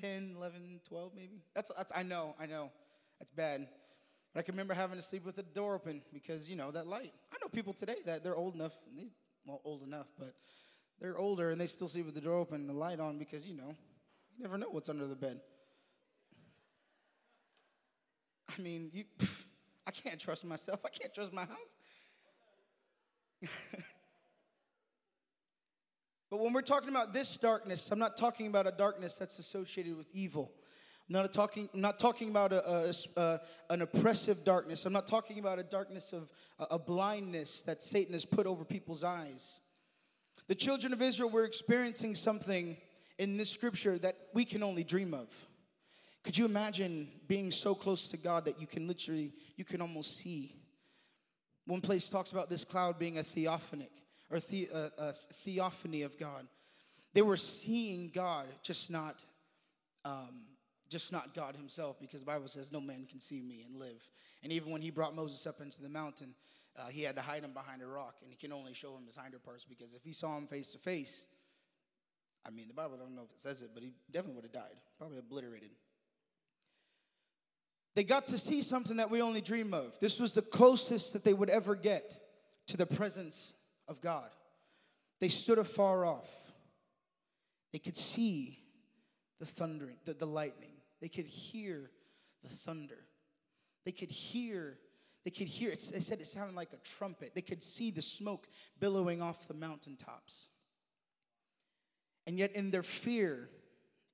10, 0.00 0.34
11, 0.36 0.80
12 0.88 1.12
maybe. 1.14 1.42
That's, 1.54 1.70
that's, 1.76 1.92
I 1.94 2.02
know, 2.02 2.34
I 2.40 2.46
know, 2.46 2.70
that's 3.18 3.32
bad. 3.32 3.66
But 4.32 4.40
I 4.40 4.42
can 4.42 4.54
remember 4.54 4.74
having 4.74 4.96
to 4.96 5.02
sleep 5.02 5.24
with 5.24 5.36
the 5.36 5.42
door 5.42 5.74
open 5.74 6.02
because, 6.12 6.48
you 6.48 6.56
know, 6.56 6.70
that 6.70 6.86
light. 6.86 7.12
I 7.32 7.36
know 7.42 7.48
people 7.48 7.72
today 7.72 7.96
that 8.06 8.22
they're 8.22 8.36
old 8.36 8.54
enough, 8.54 8.78
they, 8.96 9.08
well, 9.44 9.60
old 9.64 9.82
enough, 9.82 10.06
but 10.18 10.34
they're 11.00 11.18
older 11.18 11.50
and 11.50 11.60
they 11.60 11.66
still 11.66 11.88
sleep 11.88 12.06
with 12.06 12.14
the 12.14 12.20
door 12.20 12.38
open 12.38 12.60
and 12.60 12.68
the 12.68 12.74
light 12.74 13.00
on 13.00 13.18
because, 13.18 13.46
you 13.48 13.56
know, 13.56 13.76
you 14.36 14.42
never 14.42 14.58
know 14.58 14.68
what's 14.70 14.88
under 14.88 15.06
the 15.06 15.16
bed. 15.16 15.40
I 18.56 18.62
mean, 18.62 18.90
you. 18.92 19.04
I 19.88 19.90
can't 19.90 20.20
trust 20.20 20.44
myself. 20.44 20.80
I 20.84 20.90
can't 20.90 21.14
trust 21.14 21.32
my 21.32 21.46
house. 21.46 21.76
but 26.30 26.40
when 26.40 26.52
we're 26.52 26.60
talking 26.60 26.90
about 26.90 27.14
this 27.14 27.38
darkness, 27.38 27.88
I'm 27.90 27.98
not 27.98 28.18
talking 28.18 28.48
about 28.48 28.66
a 28.66 28.70
darkness 28.70 29.14
that's 29.14 29.38
associated 29.38 29.96
with 29.96 30.06
evil. 30.12 30.52
I'm 31.08 31.14
not 31.14 31.32
talking, 31.32 31.70
I'm 31.72 31.80
not 31.80 31.98
talking 31.98 32.28
about 32.28 32.52
a, 32.52 32.68
a, 32.68 32.92
a, 33.16 33.40
an 33.70 33.80
oppressive 33.80 34.44
darkness. 34.44 34.84
I'm 34.84 34.92
not 34.92 35.06
talking 35.06 35.38
about 35.38 35.58
a 35.58 35.62
darkness 35.62 36.12
of 36.12 36.30
a, 36.58 36.66
a 36.72 36.78
blindness 36.78 37.62
that 37.62 37.82
Satan 37.82 38.12
has 38.12 38.26
put 38.26 38.46
over 38.46 38.66
people's 38.66 39.02
eyes. 39.02 39.58
The 40.48 40.54
children 40.54 40.92
of 40.92 41.00
Israel 41.00 41.30
were 41.30 41.46
experiencing 41.46 42.14
something 42.14 42.76
in 43.18 43.38
this 43.38 43.48
scripture 43.48 43.98
that 44.00 44.18
we 44.34 44.44
can 44.44 44.62
only 44.62 44.84
dream 44.84 45.14
of. 45.14 45.47
Could 46.24 46.36
you 46.36 46.44
imagine 46.44 47.08
being 47.26 47.50
so 47.50 47.74
close 47.74 48.08
to 48.08 48.16
God 48.16 48.44
that 48.46 48.60
you 48.60 48.66
can 48.66 48.86
literally, 48.86 49.32
you 49.56 49.64
can 49.64 49.80
almost 49.80 50.18
see? 50.18 50.54
One 51.66 51.80
place 51.80 52.08
talks 52.08 52.32
about 52.32 52.50
this 52.50 52.64
cloud 52.64 52.98
being 52.98 53.18
a 53.18 53.22
theophanic 53.22 53.90
or 54.30 54.40
the, 54.40 54.68
uh, 54.72 54.88
a 54.98 55.12
theophany 55.12 56.02
of 56.02 56.18
God. 56.18 56.46
They 57.14 57.22
were 57.22 57.36
seeing 57.36 58.10
God, 58.14 58.46
just 58.62 58.90
not, 58.90 59.24
um, 60.04 60.42
just 60.88 61.12
not 61.12 61.34
God 61.34 61.56
Himself, 61.56 61.98
because 62.00 62.20
the 62.20 62.26
Bible 62.26 62.48
says 62.48 62.72
no 62.72 62.80
man 62.80 63.06
can 63.08 63.20
see 63.20 63.40
me 63.40 63.64
and 63.66 63.76
live. 63.76 64.02
And 64.42 64.52
even 64.52 64.70
when 64.70 64.82
He 64.82 64.90
brought 64.90 65.14
Moses 65.14 65.46
up 65.46 65.60
into 65.60 65.80
the 65.82 65.88
mountain, 65.88 66.34
uh, 66.78 66.86
he 66.88 67.02
had 67.02 67.16
to 67.16 67.22
hide 67.22 67.42
him 67.42 67.52
behind 67.52 67.82
a 67.82 67.86
rock, 67.86 68.16
and 68.22 68.30
he 68.30 68.36
can 68.36 68.52
only 68.52 68.72
show 68.72 68.96
him 68.96 69.04
his 69.06 69.16
hinder 69.16 69.38
parts 69.38 69.64
because 69.64 69.94
if 69.94 70.04
he 70.04 70.12
saw 70.12 70.36
him 70.36 70.46
face 70.46 70.70
to 70.72 70.78
face, 70.78 71.26
I 72.46 72.50
mean, 72.50 72.68
the 72.68 72.74
Bible 72.74 72.94
I 72.94 73.02
don't 73.02 73.16
know 73.16 73.24
if 73.24 73.32
it 73.32 73.40
says 73.40 73.62
it, 73.62 73.70
but 73.74 73.82
he 73.82 73.92
definitely 74.10 74.36
would 74.36 74.44
have 74.44 74.52
died, 74.52 74.76
probably 74.96 75.18
obliterated. 75.18 75.70
They 77.98 78.04
got 78.04 78.28
to 78.28 78.38
see 78.38 78.62
something 78.62 78.98
that 78.98 79.10
we 79.10 79.20
only 79.20 79.40
dream 79.40 79.74
of. 79.74 79.98
This 79.98 80.20
was 80.20 80.32
the 80.32 80.40
closest 80.40 81.14
that 81.14 81.24
they 81.24 81.32
would 81.32 81.50
ever 81.50 81.74
get 81.74 82.16
to 82.68 82.76
the 82.76 82.86
presence 82.86 83.54
of 83.88 84.00
God. 84.00 84.30
They 85.20 85.26
stood 85.26 85.58
afar 85.58 86.04
off. 86.04 86.28
They 87.72 87.80
could 87.80 87.96
see 87.96 88.60
the 89.40 89.46
thundering, 89.46 89.96
the, 90.04 90.14
the 90.14 90.28
lightning. 90.28 90.74
They 91.00 91.08
could 91.08 91.26
hear 91.26 91.90
the 92.44 92.48
thunder. 92.48 93.00
They 93.84 93.90
could 93.90 94.12
hear, 94.12 94.78
they 95.24 95.32
could 95.32 95.48
hear, 95.48 95.70
it, 95.70 95.90
they 95.92 95.98
said 95.98 96.20
it 96.20 96.28
sounded 96.28 96.54
like 96.54 96.72
a 96.72 96.96
trumpet. 96.96 97.32
They 97.34 97.42
could 97.42 97.64
see 97.64 97.90
the 97.90 98.00
smoke 98.00 98.46
billowing 98.78 99.20
off 99.20 99.48
the 99.48 99.54
mountaintops. 99.54 100.50
And 102.28 102.38
yet, 102.38 102.54
in 102.54 102.70
their 102.70 102.84
fear, 102.84 103.50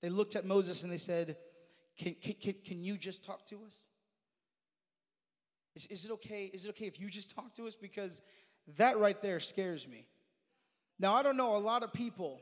they 0.00 0.08
looked 0.08 0.36
at 0.36 0.46
Moses 0.46 0.82
and 0.82 0.90
they 0.90 0.96
said, 0.96 1.36
can, 1.96 2.14
can, 2.14 2.54
can 2.64 2.82
you 2.82 2.96
just 2.96 3.24
talk 3.24 3.46
to 3.46 3.56
us? 3.66 3.78
Is, 5.74 5.86
is 5.86 6.04
it 6.04 6.10
okay? 6.12 6.50
Is 6.52 6.66
it 6.66 6.70
okay 6.70 6.86
if 6.86 7.00
you 7.00 7.08
just 7.08 7.34
talk 7.34 7.52
to 7.54 7.66
us? 7.66 7.74
Because 7.74 8.20
that 8.76 8.98
right 8.98 9.20
there 9.20 9.40
scares 9.40 9.88
me. 9.88 10.06
Now, 10.98 11.14
I 11.14 11.22
don't 11.22 11.36
know 11.36 11.56
a 11.56 11.58
lot 11.58 11.82
of 11.82 11.92
people. 11.92 12.40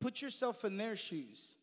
Put 0.00 0.20
yourself 0.20 0.64
in 0.64 0.76
their 0.76 0.96
shoes. 0.96 1.54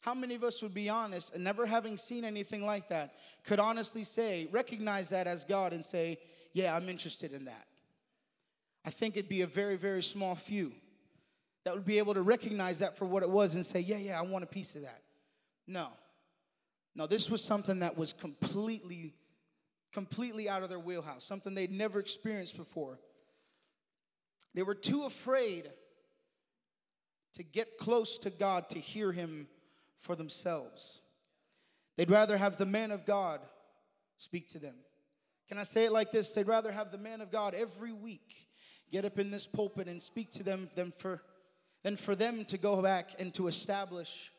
How 0.00 0.14
many 0.14 0.34
of 0.34 0.44
us 0.44 0.62
would 0.62 0.74
be 0.74 0.88
honest 0.88 1.34
and 1.34 1.44
never 1.44 1.66
having 1.66 1.96
seen 1.96 2.24
anything 2.24 2.64
like 2.64 2.88
that 2.88 3.14
could 3.44 3.60
honestly 3.60 4.04
say, 4.04 4.48
recognize 4.50 5.10
that 5.10 5.26
as 5.26 5.44
God 5.44 5.72
and 5.72 5.84
say, 5.84 6.18
Yeah, 6.52 6.74
I'm 6.74 6.88
interested 6.88 7.32
in 7.32 7.44
that? 7.46 7.66
I 8.84 8.90
think 8.90 9.16
it'd 9.16 9.28
be 9.28 9.42
a 9.42 9.46
very, 9.46 9.76
very 9.76 10.02
small 10.02 10.34
few 10.34 10.72
that 11.64 11.74
would 11.74 11.84
be 11.84 11.98
able 11.98 12.14
to 12.14 12.22
recognize 12.22 12.78
that 12.78 12.96
for 12.96 13.04
what 13.04 13.22
it 13.22 13.30
was 13.30 13.54
and 13.54 13.64
say, 13.64 13.80
Yeah, 13.80 13.98
yeah, 13.98 14.18
I 14.18 14.22
want 14.22 14.44
a 14.44 14.46
piece 14.46 14.74
of 14.74 14.82
that. 14.82 15.02
No. 15.66 15.88
No, 16.94 17.06
this 17.06 17.30
was 17.30 17.42
something 17.42 17.80
that 17.80 17.96
was 17.96 18.12
completely, 18.12 19.14
completely 19.92 20.48
out 20.48 20.62
of 20.62 20.68
their 20.68 20.80
wheelhouse, 20.80 21.24
something 21.24 21.54
they'd 21.54 21.70
never 21.70 22.00
experienced 22.00 22.56
before. 22.56 22.98
They 24.54 24.62
were 24.62 24.74
too 24.74 25.04
afraid 25.04 25.70
to 27.34 27.42
get 27.42 27.78
close 27.78 28.18
to 28.18 28.30
God 28.30 28.68
to 28.70 28.78
hear 28.78 29.12
Him 29.12 29.46
for 29.98 30.16
themselves. 30.16 31.00
They'd 31.96 32.10
rather 32.10 32.36
have 32.36 32.56
the 32.56 32.66
man 32.66 32.90
of 32.90 33.06
God 33.06 33.40
speak 34.16 34.48
to 34.48 34.58
them. 34.58 34.74
Can 35.48 35.58
I 35.58 35.64
say 35.64 35.84
it 35.84 35.92
like 35.92 36.12
this? 36.12 36.32
They'd 36.32 36.46
rather 36.46 36.72
have 36.72 36.90
the 36.90 36.98
man 36.98 37.20
of 37.20 37.30
God 37.30 37.54
every 37.54 37.92
week 37.92 38.48
get 38.90 39.04
up 39.04 39.18
in 39.18 39.30
this 39.30 39.46
pulpit 39.46 39.88
and 39.88 40.02
speak 40.02 40.30
to 40.32 40.42
them 40.42 40.68
than 40.74 40.90
for, 40.90 41.22
than 41.82 41.96
for 41.96 42.14
them 42.14 42.44
to 42.46 42.58
go 42.58 42.80
back 42.82 43.10
and 43.18 43.32
to 43.34 43.46
establish 43.46 44.32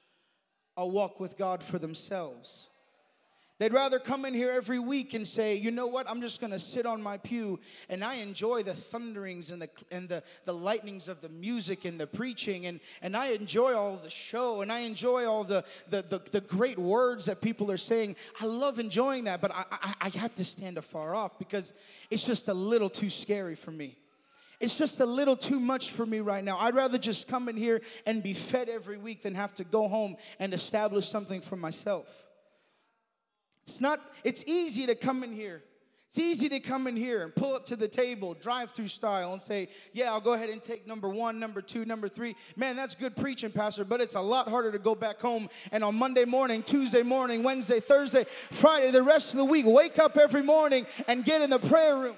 a 0.81 0.85
walk 0.85 1.19
with 1.19 1.37
God 1.37 1.61
for 1.63 1.77
themselves. 1.77 2.67
They'd 3.59 3.73
rather 3.73 3.99
come 3.99 4.25
in 4.25 4.33
here 4.33 4.49
every 4.49 4.79
week 4.79 5.13
and 5.13 5.25
say, 5.27 5.53
you 5.53 5.69
know 5.69 5.85
what, 5.85 6.09
I'm 6.09 6.19
just 6.19 6.41
gonna 6.41 6.57
sit 6.57 6.87
on 6.87 6.99
my 6.99 7.19
pew 7.19 7.59
and 7.89 8.03
I 8.03 8.15
enjoy 8.15 8.63
the 8.63 8.73
thunderings 8.73 9.51
and 9.51 9.61
the 9.61 9.69
and 9.91 10.09
the, 10.09 10.23
the 10.45 10.53
lightnings 10.53 11.07
of 11.07 11.21
the 11.21 11.29
music 11.29 11.85
and 11.85 11.99
the 11.99 12.07
preaching 12.07 12.65
and, 12.65 12.79
and 13.03 13.15
I 13.15 13.27
enjoy 13.27 13.75
all 13.75 13.97
the 13.97 14.09
show 14.09 14.61
and 14.61 14.71
I 14.71 14.79
enjoy 14.79 15.27
all 15.27 15.43
the, 15.43 15.63
the, 15.91 16.01
the, 16.01 16.19
the 16.31 16.41
great 16.41 16.79
words 16.79 17.25
that 17.25 17.39
people 17.39 17.71
are 17.71 17.77
saying. 17.77 18.15
I 18.39 18.45
love 18.45 18.79
enjoying 18.79 19.25
that, 19.25 19.41
but 19.41 19.51
I, 19.51 19.65
I, 19.71 19.93
I 20.01 20.09
have 20.17 20.33
to 20.35 20.43
stand 20.43 20.79
afar 20.79 21.13
off 21.13 21.37
because 21.37 21.73
it's 22.09 22.23
just 22.23 22.47
a 22.47 22.55
little 22.55 22.89
too 22.89 23.11
scary 23.11 23.53
for 23.53 23.69
me. 23.69 24.00
It's 24.61 24.77
just 24.77 24.99
a 24.99 25.05
little 25.05 25.35
too 25.35 25.59
much 25.59 25.91
for 25.91 26.05
me 26.05 26.19
right 26.19 26.43
now. 26.43 26.57
I'd 26.57 26.75
rather 26.75 26.99
just 26.99 27.27
come 27.27 27.49
in 27.49 27.57
here 27.57 27.81
and 28.05 28.21
be 28.21 28.33
fed 28.33 28.69
every 28.69 28.97
week 28.97 29.23
than 29.23 29.33
have 29.33 29.55
to 29.55 29.63
go 29.63 29.87
home 29.87 30.15
and 30.39 30.53
establish 30.53 31.09
something 31.09 31.41
for 31.41 31.55
myself. 31.55 32.07
It's 33.63 33.81
not, 33.81 33.99
it's 34.23 34.43
easy 34.45 34.85
to 34.85 34.95
come 34.95 35.23
in 35.23 35.33
here. 35.33 35.63
It's 36.11 36.19
easy 36.19 36.49
to 36.49 36.59
come 36.59 36.87
in 36.87 36.97
here 36.97 37.23
and 37.23 37.33
pull 37.33 37.55
up 37.55 37.65
to 37.67 37.77
the 37.77 37.87
table, 37.87 38.33
drive 38.33 38.71
through 38.71 38.89
style, 38.89 39.31
and 39.31 39.41
say, 39.41 39.69
Yeah, 39.93 40.11
I'll 40.11 40.19
go 40.19 40.33
ahead 40.33 40.49
and 40.49 40.61
take 40.61 40.85
number 40.85 41.07
one, 41.07 41.39
number 41.39 41.61
two, 41.61 41.85
number 41.85 42.09
three. 42.09 42.35
Man, 42.57 42.75
that's 42.75 42.95
good 42.95 43.15
preaching, 43.15 43.49
Pastor, 43.49 43.85
but 43.85 44.01
it's 44.01 44.15
a 44.15 44.21
lot 44.21 44.49
harder 44.49 44.73
to 44.73 44.77
go 44.77 44.93
back 44.93 45.21
home 45.21 45.49
and 45.71 45.85
on 45.85 45.95
Monday 45.95 46.25
morning, 46.25 46.63
Tuesday 46.63 47.01
morning, 47.01 47.43
Wednesday, 47.43 47.79
Thursday, 47.79 48.25
Friday, 48.25 48.91
the 48.91 49.01
rest 49.01 49.31
of 49.31 49.37
the 49.37 49.45
week, 49.45 49.65
wake 49.65 49.99
up 49.99 50.17
every 50.17 50.43
morning 50.43 50.85
and 51.07 51.23
get 51.23 51.41
in 51.41 51.49
the 51.49 51.59
prayer 51.59 51.97
room. 51.97 52.15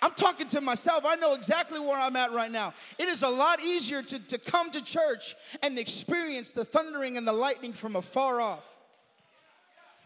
I'm 0.00 0.12
talking 0.12 0.46
to 0.48 0.60
myself. 0.60 1.04
I 1.04 1.16
know 1.16 1.34
exactly 1.34 1.80
where 1.80 1.98
I'm 1.98 2.14
at 2.16 2.32
right 2.32 2.50
now. 2.50 2.72
It 2.98 3.08
is 3.08 3.22
a 3.22 3.28
lot 3.28 3.60
easier 3.60 4.02
to, 4.02 4.18
to 4.18 4.38
come 4.38 4.70
to 4.70 4.82
church 4.82 5.34
and 5.62 5.78
experience 5.78 6.48
the 6.48 6.64
thundering 6.64 7.16
and 7.16 7.26
the 7.26 7.32
lightning 7.32 7.72
from 7.72 7.96
afar 7.96 8.40
off. 8.40 8.64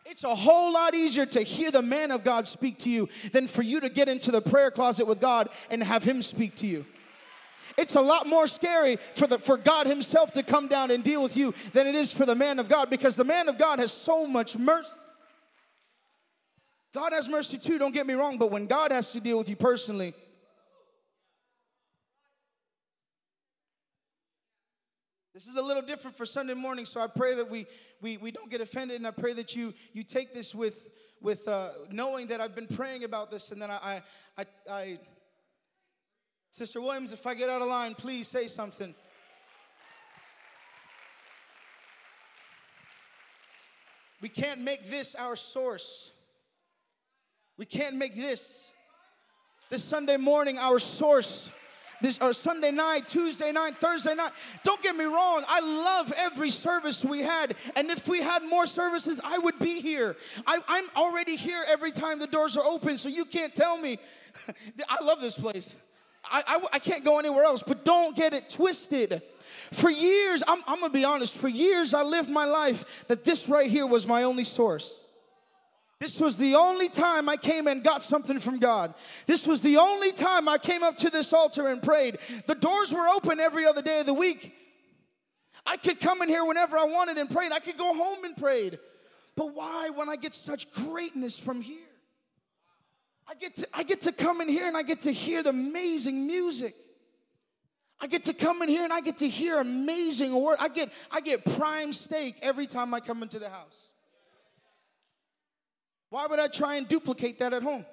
It's 0.04 0.24
a 0.24 0.34
whole 0.34 0.72
lot 0.72 0.94
easier 0.94 1.26
to 1.26 1.42
hear 1.42 1.70
the 1.70 1.82
man 1.82 2.10
of 2.10 2.24
God 2.24 2.46
speak 2.46 2.78
to 2.80 2.90
you 2.90 3.08
than 3.30 3.46
for 3.46 3.62
you 3.62 3.80
to 3.80 3.88
get 3.88 4.08
into 4.08 4.30
the 4.30 4.40
prayer 4.40 4.70
closet 4.70 5.06
with 5.06 5.20
God 5.20 5.48
and 5.70 5.82
have 5.82 6.02
him 6.02 6.22
speak 6.22 6.56
to 6.56 6.66
you. 6.66 6.84
It's 7.76 7.94
a 7.94 8.00
lot 8.00 8.26
more 8.26 8.46
scary 8.46 8.98
for, 9.14 9.26
the, 9.26 9.38
for 9.38 9.56
God 9.56 9.86
Himself 9.86 10.32
to 10.32 10.42
come 10.42 10.68
down 10.68 10.90
and 10.90 11.02
deal 11.02 11.22
with 11.22 11.36
you 11.36 11.54
than 11.72 11.86
it 11.86 11.94
is 11.94 12.12
for 12.12 12.26
the 12.26 12.34
man 12.34 12.58
of 12.58 12.68
God 12.68 12.90
because 12.90 13.16
the 13.16 13.24
man 13.24 13.48
of 13.48 13.58
God 13.58 13.78
has 13.78 13.92
so 13.92 14.26
much 14.26 14.56
mercy. 14.56 14.90
God 16.94 17.12
has 17.12 17.28
mercy 17.28 17.58
too, 17.58 17.78
don't 17.78 17.94
get 17.94 18.06
me 18.06 18.14
wrong, 18.14 18.38
but 18.38 18.50
when 18.50 18.66
God 18.66 18.92
has 18.92 19.12
to 19.12 19.20
deal 19.20 19.38
with 19.38 19.48
you 19.48 19.56
personally, 19.56 20.14
This 25.34 25.46
is 25.46 25.56
a 25.56 25.62
little 25.62 25.82
different 25.82 26.14
for 26.14 26.26
Sunday 26.26 26.52
morning, 26.52 26.84
so 26.84 27.00
I 27.00 27.06
pray 27.06 27.34
that 27.34 27.50
we, 27.50 27.66
we, 28.02 28.18
we 28.18 28.30
don't 28.30 28.50
get 28.50 28.60
offended, 28.60 28.98
and 28.98 29.06
I 29.06 29.12
pray 29.12 29.32
that 29.32 29.56
you, 29.56 29.72
you 29.94 30.04
take 30.04 30.34
this 30.34 30.54
with, 30.54 30.86
with 31.22 31.48
uh, 31.48 31.70
knowing 31.90 32.26
that 32.26 32.42
I've 32.42 32.54
been 32.54 32.66
praying 32.66 33.02
about 33.02 33.30
this, 33.30 33.50
and 33.50 33.60
then 33.60 33.70
I, 33.70 34.02
I, 34.36 34.42
I, 34.42 34.46
I, 34.70 34.98
Sister 36.50 36.82
Williams, 36.82 37.14
if 37.14 37.26
I 37.26 37.32
get 37.32 37.48
out 37.48 37.62
of 37.62 37.68
line, 37.68 37.94
please 37.94 38.28
say 38.28 38.46
something. 38.46 38.94
We 44.20 44.28
can't 44.28 44.60
make 44.60 44.90
this 44.90 45.14
our 45.14 45.34
source. 45.34 46.10
We 47.58 47.66
can't 47.66 47.96
make 47.96 48.16
this 48.16 48.70
this 49.70 49.84
Sunday 49.84 50.16
morning 50.16 50.58
our 50.58 50.78
source. 50.78 51.48
This 52.02 52.18
or 52.20 52.32
Sunday 52.32 52.72
night, 52.72 53.08
Tuesday 53.08 53.52
night, 53.52 53.76
Thursday 53.76 54.14
night. 54.14 54.32
Don't 54.64 54.82
get 54.82 54.96
me 54.96 55.04
wrong, 55.04 55.44
I 55.46 55.60
love 55.60 56.12
every 56.16 56.50
service 56.50 57.04
we 57.04 57.20
had. 57.20 57.54
And 57.76 57.90
if 57.90 58.08
we 58.08 58.20
had 58.20 58.42
more 58.42 58.66
services, 58.66 59.20
I 59.22 59.38
would 59.38 59.60
be 59.60 59.80
here. 59.80 60.16
I, 60.44 60.58
I'm 60.66 60.86
already 60.96 61.36
here 61.36 61.64
every 61.68 61.92
time 61.92 62.18
the 62.18 62.26
doors 62.26 62.56
are 62.56 62.64
open, 62.64 62.98
so 62.98 63.08
you 63.08 63.24
can't 63.24 63.54
tell 63.54 63.76
me. 63.76 63.98
I 64.88 65.04
love 65.04 65.20
this 65.20 65.36
place. 65.36 65.76
I, 66.24 66.42
I, 66.46 66.66
I, 66.72 66.78
can't 66.80 67.04
go 67.04 67.20
anywhere 67.20 67.44
else, 67.44 67.62
but 67.64 67.84
don't 67.84 68.16
get 68.16 68.34
it 68.34 68.50
twisted. 68.50 69.22
For 69.70 69.90
years, 69.90 70.42
I'm, 70.46 70.62
I'm 70.66 70.80
gonna 70.80 70.92
be 70.92 71.04
honest, 71.04 71.36
for 71.36 71.48
years 71.48 71.94
I 71.94 72.02
lived 72.02 72.30
my 72.30 72.46
life 72.46 73.06
that 73.06 73.24
this 73.24 73.48
right 73.48 73.70
here 73.70 73.86
was 73.86 74.06
my 74.06 74.24
only 74.24 74.44
source. 74.44 75.00
This 76.02 76.18
was 76.18 76.36
the 76.36 76.56
only 76.56 76.88
time 76.88 77.28
I 77.28 77.36
came 77.36 77.68
and 77.68 77.80
got 77.80 78.02
something 78.02 78.40
from 78.40 78.58
God. 78.58 78.92
This 79.28 79.46
was 79.46 79.62
the 79.62 79.76
only 79.76 80.10
time 80.10 80.48
I 80.48 80.58
came 80.58 80.82
up 80.82 80.96
to 80.96 81.10
this 81.10 81.32
altar 81.32 81.68
and 81.68 81.80
prayed. 81.80 82.18
The 82.48 82.56
doors 82.56 82.92
were 82.92 83.06
open 83.06 83.38
every 83.38 83.64
other 83.64 83.82
day 83.82 84.00
of 84.00 84.06
the 84.06 84.12
week. 84.12 84.52
I 85.64 85.76
could 85.76 86.00
come 86.00 86.20
in 86.20 86.28
here 86.28 86.44
whenever 86.44 86.76
I 86.76 86.86
wanted 86.86 87.18
and 87.18 87.30
prayed. 87.30 87.52
I 87.52 87.60
could 87.60 87.78
go 87.78 87.94
home 87.94 88.24
and 88.24 88.36
prayed. 88.36 88.80
But 89.36 89.54
why 89.54 89.90
when 89.90 90.08
I 90.08 90.16
get 90.16 90.34
such 90.34 90.72
greatness 90.72 91.38
from 91.38 91.60
here? 91.60 91.86
I 93.28 93.34
get 93.36 93.54
to 93.54 93.68
I 93.72 93.84
get 93.84 94.00
to 94.00 94.10
come 94.10 94.40
in 94.40 94.48
here 94.48 94.66
and 94.66 94.76
I 94.76 94.82
get 94.82 95.02
to 95.02 95.12
hear 95.12 95.44
the 95.44 95.50
amazing 95.50 96.26
music. 96.26 96.74
I 98.00 98.08
get 98.08 98.24
to 98.24 98.34
come 98.34 98.60
in 98.62 98.68
here 98.68 98.82
and 98.82 98.92
I 98.92 99.02
get 99.02 99.18
to 99.18 99.28
hear 99.28 99.60
amazing 99.60 100.34
word. 100.34 100.56
I 100.58 100.66
get 100.66 100.90
I 101.12 101.20
get 101.20 101.44
prime 101.44 101.92
steak 101.92 102.38
every 102.42 102.66
time 102.66 102.92
I 102.92 102.98
come 102.98 103.22
into 103.22 103.38
the 103.38 103.50
house. 103.50 103.91
Why 106.12 106.26
would 106.26 106.38
I 106.38 106.48
try 106.48 106.74
and 106.74 106.86
duplicate 106.86 107.38
that 107.38 107.54
at 107.54 107.62
home? 107.62 107.86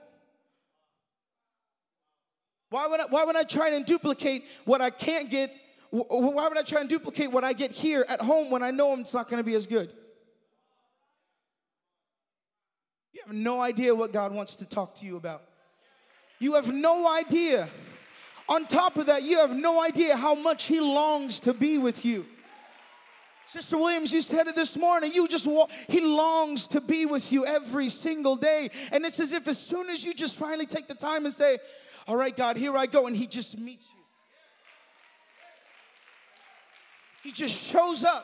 Why 2.69 2.85
would 2.85 2.99
I, 2.99 3.05
why 3.05 3.23
would 3.23 3.38
I 3.38 3.43
try 3.43 3.69
and 3.69 3.85
duplicate 3.85 4.43
what 4.65 4.81
I 4.81 4.89
can't 4.89 5.29
get? 5.29 5.55
Why 5.89 6.49
would 6.49 6.57
I 6.57 6.63
try 6.63 6.81
and 6.81 6.89
duplicate 6.89 7.31
what 7.31 7.45
I 7.45 7.53
get 7.53 7.71
here 7.71 8.05
at 8.09 8.19
home 8.19 8.49
when 8.49 8.61
I 8.61 8.71
know 8.71 8.93
it's 8.95 9.13
not 9.13 9.29
going 9.29 9.39
to 9.39 9.43
be 9.45 9.55
as 9.55 9.67
good? 9.67 9.89
You 13.13 13.21
have 13.25 13.33
no 13.33 13.61
idea 13.61 13.95
what 13.95 14.11
God 14.11 14.33
wants 14.33 14.53
to 14.57 14.65
talk 14.65 14.95
to 14.95 15.05
you 15.05 15.15
about. 15.15 15.43
You 16.39 16.55
have 16.55 16.73
no 16.73 17.09
idea. 17.09 17.69
On 18.49 18.67
top 18.67 18.97
of 18.97 19.05
that, 19.05 19.23
you 19.23 19.38
have 19.38 19.55
no 19.55 19.81
idea 19.81 20.17
how 20.17 20.35
much 20.35 20.65
He 20.65 20.81
longs 20.81 21.39
to 21.39 21.53
be 21.53 21.77
with 21.77 22.03
you. 22.03 22.25
Sister 23.50 23.79
Williams, 23.79 24.13
you 24.13 24.22
said 24.22 24.46
it 24.46 24.56
this 24.56 24.75
morning. 24.75 25.12
You 25.12 25.27
just 25.27 25.48
walk, 25.48 25.72
he 25.88 26.01
longs 26.01 26.68
to 26.68 26.79
be 26.79 27.08
with 27.08 27.32
you 27.32 27.48
every 27.48 27.89
single 27.89 28.36
day. 28.36 28.70
And 28.91 29.03
it's 29.03 29.20
as 29.20 29.34
if 29.34 29.48
as 29.48 29.58
soon 29.58 29.89
as 29.89 30.06
you 30.06 30.13
just 30.13 30.36
finally 30.36 30.68
take 30.68 30.88
the 30.88 30.94
time 30.94 31.25
and 31.25 31.34
say, 31.34 31.58
All 32.08 32.15
right, 32.15 32.36
God, 32.36 32.58
here 32.58 32.77
I 32.77 32.86
go, 32.86 33.08
and 33.08 33.15
he 33.15 33.25
just 33.25 33.58
meets 33.58 33.88
you. 33.91 34.03
He 37.24 37.32
just 37.32 37.58
shows 37.58 38.03
up. 38.03 38.24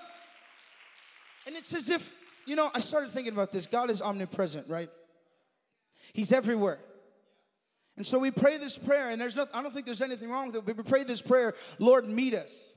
And 1.48 1.56
it's 1.56 1.74
as 1.74 1.90
if, 1.90 2.08
you 2.46 2.56
know, 2.56 2.70
I 2.76 2.80
started 2.80 3.10
thinking 3.10 3.34
about 3.34 3.52
this. 3.52 3.66
God 3.66 3.90
is 3.90 4.04
omnipresent, 4.04 4.70
right? 4.70 4.92
He's 6.14 6.32
everywhere. 6.32 6.78
And 7.98 8.06
so 8.06 8.20
we 8.20 8.30
pray 8.30 8.60
this 8.60 8.78
prayer, 8.78 9.10
and 9.10 9.20
there's 9.20 9.36
nothing, 9.36 9.56
I 9.56 9.64
don't 9.64 9.74
think 9.74 9.88
there's 9.88 10.04
anything 10.04 10.30
wrong 10.30 10.52
with 10.52 10.58
it. 10.58 10.78
We 10.78 10.84
pray 10.84 11.04
this 11.04 11.24
prayer, 11.24 11.56
Lord, 11.80 12.08
meet 12.08 12.36
us. 12.36 12.75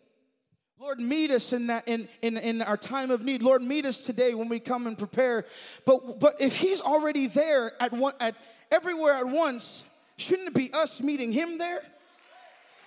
Lord, 0.80 1.00
meet 1.00 1.32
us 1.32 1.52
in 1.52 1.66
that 1.66 1.88
in, 1.88 2.08
in, 2.22 2.36
in 2.36 2.62
our 2.62 2.76
time 2.76 3.10
of 3.10 3.24
need. 3.24 3.42
Lord, 3.42 3.62
meet 3.62 3.84
us 3.84 3.96
today 3.96 4.34
when 4.34 4.48
we 4.48 4.60
come 4.60 4.86
and 4.86 4.96
prepare. 4.96 5.44
But 5.84 6.20
but 6.20 6.40
if 6.40 6.56
he's 6.56 6.80
already 6.80 7.26
there 7.26 7.72
at 7.82 7.92
one 7.92 8.14
at 8.20 8.36
everywhere 8.70 9.14
at 9.14 9.26
once, 9.26 9.82
shouldn't 10.18 10.48
it 10.48 10.54
be 10.54 10.72
us 10.72 11.00
meeting 11.00 11.32
him 11.32 11.58
there? 11.58 11.82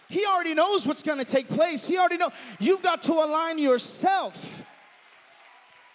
He 0.07 0.25
already 0.25 0.53
knows 0.53 0.87
what's 0.87 1.03
gonna 1.03 1.25
take 1.25 1.49
place. 1.49 1.85
He 1.85 1.97
already 1.97 2.15
know 2.15 2.29
you've 2.59 2.81
got 2.81 3.01
to 3.03 3.13
align 3.13 3.59
yourself. 3.59 4.63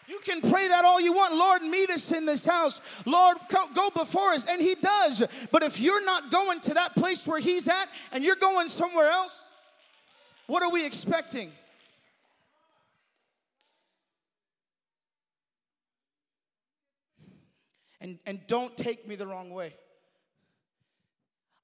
You 0.07 0.21
can 0.21 0.43
pray 0.43 0.69
that 0.69 0.85
all 0.85 1.01
you 1.01 1.15
want. 1.15 1.35
Lord, 1.35 1.63
meet 1.63 1.91
us 1.91 2.13
in 2.13 2.27
this 2.27 2.45
house. 2.45 2.81
Lord, 3.07 3.39
go 3.75 3.91
before 3.91 4.35
us. 4.35 4.47
And 4.47 4.61
He 4.61 4.77
does. 4.77 5.23
But 5.51 5.65
if 5.65 5.81
you're 5.81 6.05
not 6.05 6.31
going 6.31 6.61
to 6.61 6.75
that 6.75 6.95
place 6.95 7.27
where 7.27 7.41
He's 7.41 7.67
at 7.67 7.89
and 8.13 8.23
you're 8.23 8.37
going 8.37 8.69
somewhere 8.69 9.11
else, 9.11 9.43
what 10.47 10.63
are 10.63 10.71
we 10.71 10.87
expecting? 10.87 11.51
And, 18.07 18.21
and 18.25 18.47
don't 18.47 18.77
take 18.77 19.09
me 19.09 19.17
the 19.17 19.27
wrong 19.27 19.51
way. 19.51 19.75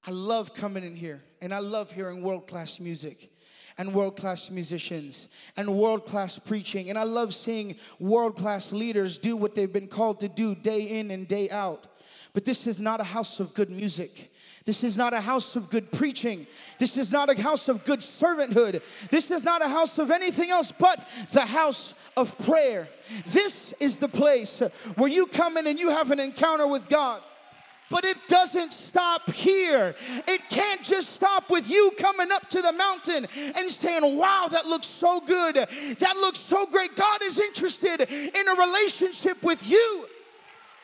I 0.05 0.11
love 0.11 0.53
coming 0.53 0.83
in 0.83 0.93
here 0.93 1.23
and 1.41 1.53
I 1.53 1.59
love 1.59 1.93
hearing 1.93 2.21
world 2.21 2.47
class 2.47 2.81
music 2.81 3.31
and 3.77 3.93
world 3.93 4.17
class 4.17 4.49
musicians 4.49 5.29
and 5.55 5.73
world 5.73 6.05
class 6.05 6.37
preaching. 6.37 6.89
And 6.89 6.99
I 6.99 7.03
love 7.03 7.33
seeing 7.33 7.77
world 7.97 8.35
class 8.35 8.73
leaders 8.73 9.17
do 9.17 9.37
what 9.37 9.55
they've 9.55 9.71
been 9.71 9.87
called 9.87 10.19
to 10.19 10.27
do 10.27 10.53
day 10.53 10.99
in 10.99 11.11
and 11.11 11.29
day 11.29 11.49
out. 11.49 11.87
But 12.33 12.43
this 12.43 12.67
is 12.67 12.81
not 12.81 12.99
a 12.99 13.05
house 13.05 13.39
of 13.39 13.53
good 13.53 13.69
music. 13.69 14.32
This 14.65 14.83
is 14.83 14.97
not 14.97 15.13
a 15.13 15.19
house 15.21 15.55
of 15.55 15.69
good 15.69 15.91
preaching. 15.91 16.47
This 16.79 16.95
is 16.97 17.11
not 17.11 17.29
a 17.29 17.41
house 17.41 17.67
of 17.67 17.83
good 17.83 17.99
servanthood. 17.99 18.81
This 19.09 19.29
is 19.29 19.43
not 19.43 19.61
a 19.61 19.67
house 19.67 19.97
of 19.99 20.09
anything 20.09 20.51
else 20.51 20.71
but 20.71 21.05
the 21.31 21.41
house 21.41 21.93
of 22.15 22.37
prayer. 22.39 22.87
This 23.27 23.73
is 23.79 23.97
the 23.97 24.07
place 24.07 24.61
where 24.95 25.09
you 25.09 25.25
come 25.25 25.57
in 25.57 25.67
and 25.67 25.77
you 25.77 25.89
have 25.89 26.11
an 26.11 26.19
encounter 26.19 26.67
with 26.67 26.87
God. 26.87 27.21
But 27.89 28.05
it 28.05 28.17
doesn't 28.27 28.73
stop 28.73 29.29
here. 29.31 29.93
It 30.27 30.49
can't 30.49 30.81
just 30.81 31.13
stop 31.13 31.51
with 31.51 31.69
you 31.69 31.91
coming 31.99 32.31
up 32.31 32.49
to 32.49 32.61
the 32.61 32.71
mountain 32.71 33.27
and 33.35 33.69
saying, 33.69 34.17
Wow, 34.17 34.47
that 34.49 34.65
looks 34.65 34.87
so 34.87 35.19
good. 35.19 35.55
That 35.55 36.15
looks 36.15 36.39
so 36.39 36.65
great. 36.65 36.95
God 36.95 37.21
is 37.21 37.37
interested 37.37 38.01
in 38.01 38.47
a 38.47 38.55
relationship 38.55 39.43
with 39.43 39.69
you. 39.69 40.07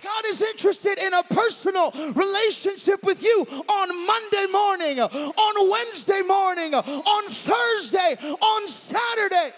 God 0.01 0.25
is 0.25 0.41
interested 0.41 0.97
in 0.97 1.13
a 1.13 1.23
personal 1.23 1.91
relationship 2.13 3.03
with 3.03 3.23
you 3.23 3.45
on 3.67 4.05
Monday 4.07 4.45
morning, 4.51 4.99
on 4.99 5.69
Wednesday 5.69 6.21
morning, 6.21 6.73
on 6.73 7.29
Thursday, 7.29 8.17
on 8.21 8.67
Saturday. 8.67 9.53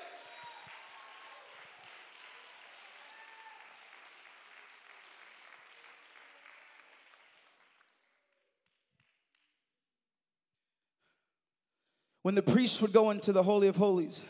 When 12.24 12.36
the 12.36 12.44
priests 12.44 12.80
would 12.82 12.94
go 12.94 13.10
into 13.10 13.32
the 13.32 13.44
Holy 13.44 13.68
of 13.68 13.78
Holies, 13.78 14.22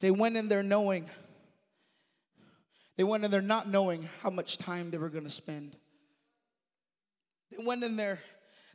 they 0.00 0.12
went 0.12 0.36
in 0.36 0.48
there 0.48 0.62
knowing 0.62 1.10
they 2.98 3.04
went 3.04 3.24
in 3.24 3.30
there 3.30 3.40
not 3.40 3.68
knowing 3.68 4.08
how 4.22 4.28
much 4.28 4.58
time 4.58 4.90
they 4.90 4.98
were 4.98 5.08
going 5.08 5.24
to 5.24 5.30
spend. 5.30 5.76
They 7.50 7.64
went 7.64 7.82
in 7.84 7.96
there, 7.96 8.18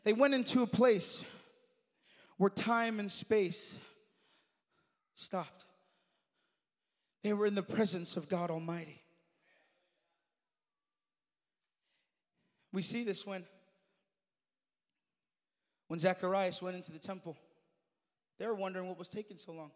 they 0.06 0.14
went 0.14 0.34
into 0.34 0.64
a 0.64 0.68
place 0.68 1.22
where 2.38 2.50
time 2.50 3.00
and 3.00 3.12
space 3.12 3.76
stopped. 5.14 5.66
They 7.22 7.34
were 7.34 7.46
in 7.46 7.54
the 7.54 7.64
presence 7.64 8.16
of 8.16 8.30
God 8.30 8.50
Almighty. 8.50 9.02
We 12.72 12.82
see 12.82 13.04
this 13.04 13.26
when 13.26 13.44
when 15.90 16.00
Zacharias 16.00 16.62
went 16.62 16.78
into 16.78 16.92
the 16.94 17.00
temple. 17.00 17.38
They 18.40 18.48
were 18.48 18.56
wondering 18.56 18.88
what 18.88 18.98
was 18.98 19.10
taking 19.10 19.38
so 19.38 19.52
long. 19.52 19.72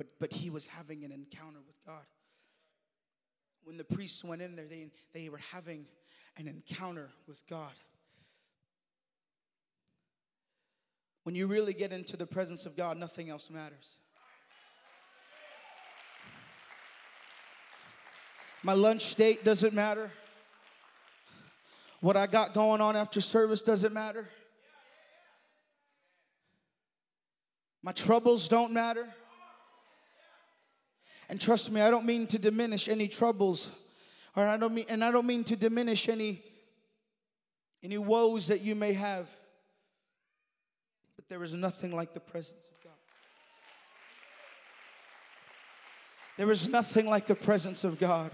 But, 0.00 0.08
but 0.18 0.32
he 0.32 0.48
was 0.48 0.66
having 0.66 1.04
an 1.04 1.12
encounter 1.12 1.58
with 1.66 1.76
God. 1.86 2.06
When 3.64 3.76
the 3.76 3.84
priests 3.84 4.24
went 4.24 4.40
in 4.40 4.56
there, 4.56 4.64
they, 4.64 4.86
they 5.12 5.28
were 5.28 5.42
having 5.52 5.84
an 6.38 6.48
encounter 6.48 7.10
with 7.28 7.46
God. 7.46 7.74
When 11.24 11.34
you 11.34 11.46
really 11.46 11.74
get 11.74 11.92
into 11.92 12.16
the 12.16 12.24
presence 12.26 12.64
of 12.64 12.78
God, 12.78 12.96
nothing 12.96 13.28
else 13.28 13.50
matters. 13.50 13.98
My 18.62 18.72
lunch 18.72 19.16
date 19.16 19.44
doesn't 19.44 19.74
matter. 19.74 20.10
What 22.00 22.16
I 22.16 22.26
got 22.26 22.54
going 22.54 22.80
on 22.80 22.96
after 22.96 23.20
service 23.20 23.60
doesn't 23.60 23.92
matter. 23.92 24.30
My 27.82 27.92
troubles 27.92 28.48
don't 28.48 28.72
matter. 28.72 29.06
And 31.30 31.40
trust 31.40 31.70
me, 31.70 31.80
I 31.80 31.92
don't 31.92 32.06
mean 32.06 32.26
to 32.26 32.40
diminish 32.40 32.88
any 32.88 33.06
troubles, 33.06 33.68
or 34.34 34.48
I 34.48 34.56
don't 34.56 34.74
mean, 34.74 34.86
and 34.88 35.04
I 35.04 35.12
don't 35.12 35.26
mean 35.26 35.44
to 35.44 35.54
diminish 35.54 36.08
any 36.08 36.42
any 37.84 37.98
woes 37.98 38.48
that 38.48 38.62
you 38.62 38.74
may 38.74 38.94
have. 38.94 39.30
But 41.14 41.28
there 41.28 41.44
is 41.44 41.54
nothing 41.54 41.94
like 41.94 42.14
the 42.14 42.20
presence 42.20 42.66
of 42.66 42.82
God. 42.82 42.92
There 46.36 46.50
is 46.50 46.68
nothing 46.68 47.06
like 47.06 47.28
the 47.28 47.36
presence 47.36 47.84
of 47.84 48.00
God. 48.00 48.32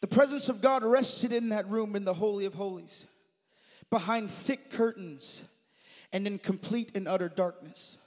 The 0.00 0.06
presence 0.06 0.48
of 0.48 0.62
God 0.62 0.84
rested 0.84 1.34
in 1.34 1.50
that 1.50 1.68
room 1.68 1.94
in 1.94 2.06
the 2.06 2.14
Holy 2.14 2.46
of 2.46 2.54
Holies, 2.54 3.06
behind 3.90 4.30
thick 4.30 4.70
curtains 4.70 5.42
and 6.14 6.26
in 6.26 6.38
complete 6.38 6.92
and 6.94 7.06
utter 7.06 7.28
darkness. 7.28 7.98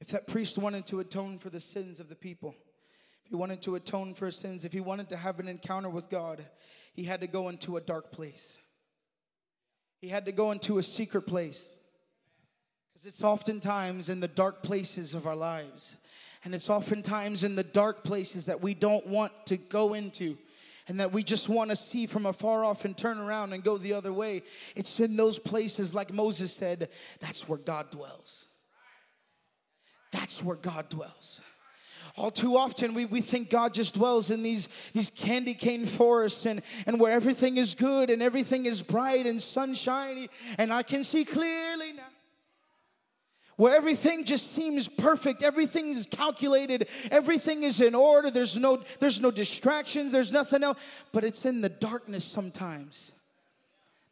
If 0.00 0.08
that 0.08 0.26
priest 0.26 0.58
wanted 0.58 0.86
to 0.86 1.00
atone 1.00 1.38
for 1.38 1.50
the 1.50 1.60
sins 1.60 2.00
of 2.00 2.08
the 2.08 2.14
people, 2.14 2.54
if 3.24 3.30
he 3.30 3.36
wanted 3.36 3.62
to 3.62 3.76
atone 3.76 4.14
for 4.14 4.26
his 4.26 4.36
sins, 4.36 4.64
if 4.64 4.72
he 4.72 4.80
wanted 4.80 5.08
to 5.10 5.16
have 5.16 5.38
an 5.38 5.48
encounter 5.48 5.90
with 5.90 6.08
God, 6.08 6.44
he 6.94 7.04
had 7.04 7.20
to 7.20 7.26
go 7.26 7.48
into 7.48 7.76
a 7.76 7.80
dark 7.80 8.10
place. 8.10 8.58
He 10.00 10.08
had 10.08 10.24
to 10.24 10.32
go 10.32 10.50
into 10.50 10.78
a 10.78 10.82
secret 10.82 11.22
place. 11.22 11.76
Because 12.92 13.06
it's 13.06 13.22
oftentimes 13.22 14.08
in 14.08 14.20
the 14.20 14.28
dark 14.28 14.62
places 14.62 15.14
of 15.14 15.26
our 15.26 15.36
lives. 15.36 15.96
And 16.42 16.54
it's 16.54 16.70
oftentimes 16.70 17.44
in 17.44 17.54
the 17.54 17.62
dark 17.62 18.02
places 18.02 18.46
that 18.46 18.62
we 18.62 18.72
don't 18.72 19.06
want 19.06 19.32
to 19.46 19.58
go 19.58 19.92
into 19.92 20.38
and 20.88 20.98
that 20.98 21.12
we 21.12 21.22
just 21.22 21.48
want 21.48 21.70
to 21.70 21.76
see 21.76 22.06
from 22.06 22.26
afar 22.26 22.64
off 22.64 22.84
and 22.84 22.96
turn 22.96 23.18
around 23.18 23.52
and 23.52 23.62
go 23.62 23.78
the 23.78 23.92
other 23.92 24.12
way. 24.12 24.42
It's 24.74 24.98
in 24.98 25.14
those 25.14 25.38
places, 25.38 25.94
like 25.94 26.12
Moses 26.12 26.52
said, 26.52 26.88
that's 27.20 27.46
where 27.46 27.58
God 27.58 27.90
dwells. 27.90 28.46
That's 30.12 30.42
where 30.42 30.56
God 30.56 30.88
dwells. 30.88 31.40
All 32.16 32.30
too 32.30 32.56
often, 32.56 32.94
we, 32.94 33.04
we 33.04 33.20
think 33.20 33.50
God 33.50 33.72
just 33.72 33.94
dwells 33.94 34.30
in 34.30 34.42
these, 34.42 34.68
these 34.92 35.10
candy 35.10 35.54
cane 35.54 35.86
forests 35.86 36.44
and, 36.44 36.62
and 36.86 36.98
where 36.98 37.12
everything 37.12 37.56
is 37.56 37.74
good 37.74 38.10
and 38.10 38.22
everything 38.22 38.66
is 38.66 38.82
bright 38.82 39.26
and 39.26 39.40
sunshiny, 39.40 40.28
and 40.58 40.72
I 40.72 40.82
can 40.82 41.04
see 41.04 41.24
clearly 41.24 41.92
now. 41.92 42.02
Where 43.56 43.76
everything 43.76 44.24
just 44.24 44.54
seems 44.54 44.88
perfect, 44.88 45.42
everything 45.42 45.90
is 45.90 46.06
calculated, 46.10 46.88
everything 47.10 47.62
is 47.62 47.80
in 47.80 47.94
order, 47.94 48.30
there's 48.30 48.58
no, 48.58 48.82
there's 49.00 49.20
no 49.20 49.30
distractions, 49.30 50.12
there's 50.12 50.32
nothing 50.32 50.64
else, 50.64 50.78
but 51.12 51.24
it's 51.24 51.44
in 51.44 51.60
the 51.60 51.68
darkness 51.68 52.24
sometimes 52.24 53.12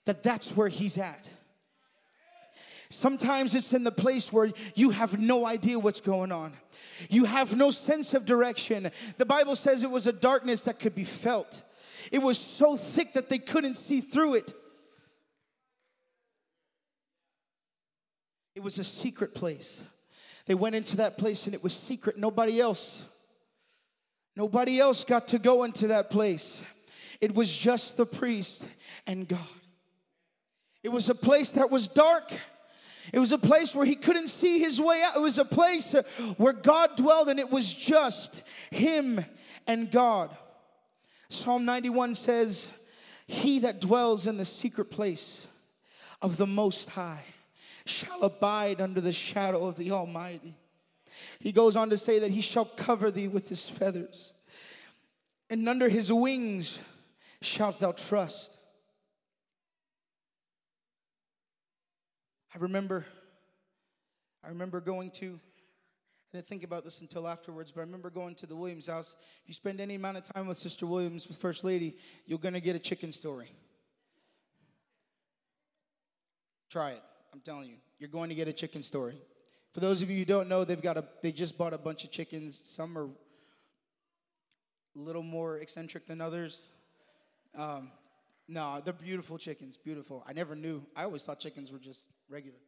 that 0.05 0.23
that's 0.23 0.55
where 0.55 0.69
He's 0.69 0.99
at. 0.99 1.31
Sometimes 2.91 3.55
it's 3.55 3.73
in 3.73 3.85
the 3.85 3.93
place 3.93 4.33
where 4.33 4.51
you 4.75 4.91
have 4.91 5.19
no 5.19 5.45
idea 5.45 5.79
what's 5.79 6.01
going 6.01 6.33
on. 6.33 6.55
You 7.11 7.27
have 7.27 7.57
no 7.57 7.71
sense 7.71 8.15
of 8.15 8.25
direction. 8.25 8.91
The 9.19 9.27
Bible 9.27 9.57
says 9.57 9.85
it 9.85 9.91
was 9.91 10.07
a 10.07 10.13
darkness 10.13 10.63
that 10.63 10.79
could 10.79 10.95
be 10.95 11.05
felt. 11.05 11.63
It 12.11 12.21
was 12.21 12.39
so 12.39 12.77
thick 12.77 13.13
that 13.13 13.29
they 13.29 13.39
couldn't 13.39 13.77
see 13.77 14.01
through 14.01 14.37
it. 14.37 14.55
It 18.55 18.63
was 18.63 18.79
a 18.79 18.85
secret 18.85 19.35
place. 19.35 19.83
They 20.47 20.55
went 20.55 20.75
into 20.75 20.97
that 20.97 21.19
place 21.19 21.45
and 21.45 21.55
it 21.55 21.63
was 21.63 21.75
secret. 21.75 22.17
Nobody 22.17 22.59
else, 22.59 23.05
nobody 24.35 24.81
else 24.81 25.05
got 25.05 25.29
to 25.29 25.39
go 25.39 25.65
into 25.65 25.89
that 25.89 26.11
place. 26.11 26.63
It 27.21 27.35
was 27.35 27.55
just 27.55 27.99
the 27.99 28.07
priest 28.07 28.65
and 29.07 29.29
God. 29.29 29.39
It 30.83 30.89
was 30.89 31.11
a 31.11 31.15
place 31.15 31.51
that 31.51 31.71
was 31.71 31.87
dark. 31.87 32.33
It 33.13 33.19
was 33.19 33.33
a 33.33 33.39
place 33.39 33.75
where 33.75 33.87
he 33.87 33.97
couldn't 33.97 34.29
see 34.29 34.59
his 34.59 34.81
way 34.81 35.03
out. 35.03 35.17
It 35.17 35.21
was 35.21 35.39
a 35.39 35.45
place 35.45 35.95
where 36.37 36.53
God 36.53 36.97
dwelled 36.97 37.29
and 37.29 37.41
it 37.41 37.51
was 37.51 37.73
just 37.73 38.43
him 38.71 39.25
and 39.67 39.91
God. 39.91 40.37
Psalm 41.29 41.65
91 41.65 42.15
says, 42.15 42.67
He 43.27 43.59
that 43.61 43.81
dwells 43.81 44.27
in 44.27 44.37
the 44.37 44.45
secret 44.45 44.91
place 44.91 45.47
of 46.21 46.37
the 46.37 46.47
Most 46.47 46.91
High 46.91 47.25
shall 47.85 48.23
abide 48.23 48.81
under 48.81 49.01
the 49.01 49.13
shadow 49.13 49.67
of 49.67 49.77
the 49.77 49.91
Almighty. 49.91 50.55
He 51.41 51.53
goes 51.53 51.77
on 51.77 51.91
to 51.91 51.99
say 51.99 52.19
that 52.19 52.31
he 52.31 52.41
shall 52.41 52.67
cover 52.67 53.11
thee 53.11 53.29
with 53.29 53.49
his 53.49 53.69
feathers, 53.69 54.33
and 55.49 55.69
under 55.69 55.89
his 55.89 56.13
wings 56.13 56.79
shalt 57.41 57.81
thou 57.81 57.93
trust. 57.93 58.58
I 62.55 62.59
remember, 62.59 63.05
I 64.43 64.49
remember 64.49 64.81
going 64.81 65.11
to, 65.13 65.39
I 66.33 66.37
didn't 66.37 66.49
think 66.49 66.63
about 66.63 66.85
this 66.85 67.01
until 67.01 67.29
afterwards, 67.29 67.73
but 67.73 67.81
I 67.81 67.85
remember 67.85 68.11
going 68.11 68.35
to 68.37 68.47
the 68.47 68.57
Williams 68.57 68.87
house. 68.87 69.17
If 69.43 69.49
you 69.49 69.55
spend 69.55 69.81
any 69.81 69.95
amount 69.95 70.17
of 70.17 70.25
time 70.25 70.47
with 70.47 70.59
Sister 70.59 70.87
Williams, 70.87 71.29
with 71.29 71.37
First 71.37 71.65
Lady, 71.65 71.97
you're 72.27 72.39
gonna 72.39 72.61
get 72.61 72.77
a 72.77 72.79
chicken 72.79 73.13
story. 73.13 73.53
Try 76.71 76.91
it. 76.91 77.03
I'm 77.33 77.41
telling 77.41 77.69
you, 77.69 77.77
you're 77.99 78.09
going 78.09 78.29
to 78.29 78.35
get 78.35 78.49
a 78.49 78.53
chicken 78.53 78.83
story. 78.83 79.17
For 79.73 79.81
those 79.81 80.03
of 80.03 80.11
you 80.11 80.19
who 80.19 80.25
don't 80.25 80.49
know, 80.49 80.65
they've 80.65 80.81
got 80.81 80.97
a 80.97 81.05
they 81.23 81.33
just 81.33 81.57
bought 81.57 81.73
a 81.73 81.79
bunch 81.79 82.05
of 82.05 82.11
chickens. 82.11 82.61
Some 82.65 82.97
are 82.97 83.05
a 83.05 84.99
little 84.99 85.23
more 85.23 85.59
eccentric 85.59 86.07
than 86.07 86.21
others. 86.21 86.69
Um, 87.55 87.91
no, 88.49 88.81
they're 88.85 88.93
beautiful 88.93 89.39
chickens, 89.39 89.77
beautiful. 89.77 90.25
I 90.27 90.33
never 90.33 90.55
knew. 90.55 90.83
I 90.97 91.05
always 91.05 91.25
thought 91.25 91.39
chickens 91.39 91.71
were 91.71 91.79
just 91.79 92.07
regular. 92.29 92.59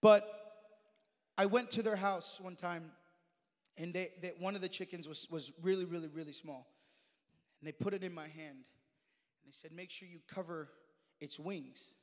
But 0.00 0.28
I 1.36 1.46
went 1.46 1.70
to 1.72 1.82
their 1.82 1.96
house 1.96 2.38
one 2.40 2.56
time, 2.56 2.92
and 3.76 3.92
they, 3.92 4.10
they, 4.20 4.32
one 4.38 4.54
of 4.54 4.60
the 4.60 4.68
chickens 4.68 5.08
was, 5.08 5.26
was 5.30 5.52
really, 5.62 5.84
really, 5.84 6.08
really 6.08 6.32
small. 6.32 6.66
And 7.60 7.68
they 7.68 7.72
put 7.72 7.94
it 7.94 8.04
in 8.04 8.14
my 8.14 8.28
hand, 8.28 8.58
and 8.58 9.46
they 9.46 9.52
said, 9.52 9.72
Make 9.72 9.90
sure 9.90 10.06
you 10.06 10.20
cover 10.28 10.68
its 11.20 11.38
wings 11.38 11.94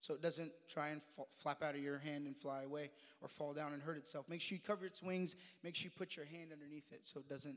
so 0.00 0.14
it 0.14 0.22
doesn't 0.22 0.52
try 0.68 0.88
and 0.88 1.00
flap 1.42 1.62
out 1.62 1.74
of 1.74 1.82
your 1.82 1.98
hand 1.98 2.26
and 2.26 2.36
fly 2.36 2.62
away 2.62 2.90
or 3.20 3.28
fall 3.28 3.52
down 3.52 3.72
and 3.72 3.82
hurt 3.82 3.96
itself. 3.96 4.26
Make 4.28 4.40
sure 4.40 4.56
you 4.56 4.62
cover 4.64 4.86
its 4.86 5.02
wings. 5.02 5.34
Make 5.62 5.74
sure 5.74 5.86
you 5.86 5.90
put 5.90 6.16
your 6.16 6.26
hand 6.26 6.50
underneath 6.52 6.92
it 6.92 7.00
so 7.02 7.20
it 7.20 7.28
doesn't, 7.28 7.56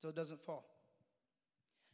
so 0.00 0.08
it 0.08 0.16
doesn't 0.16 0.40
fall. 0.40 0.64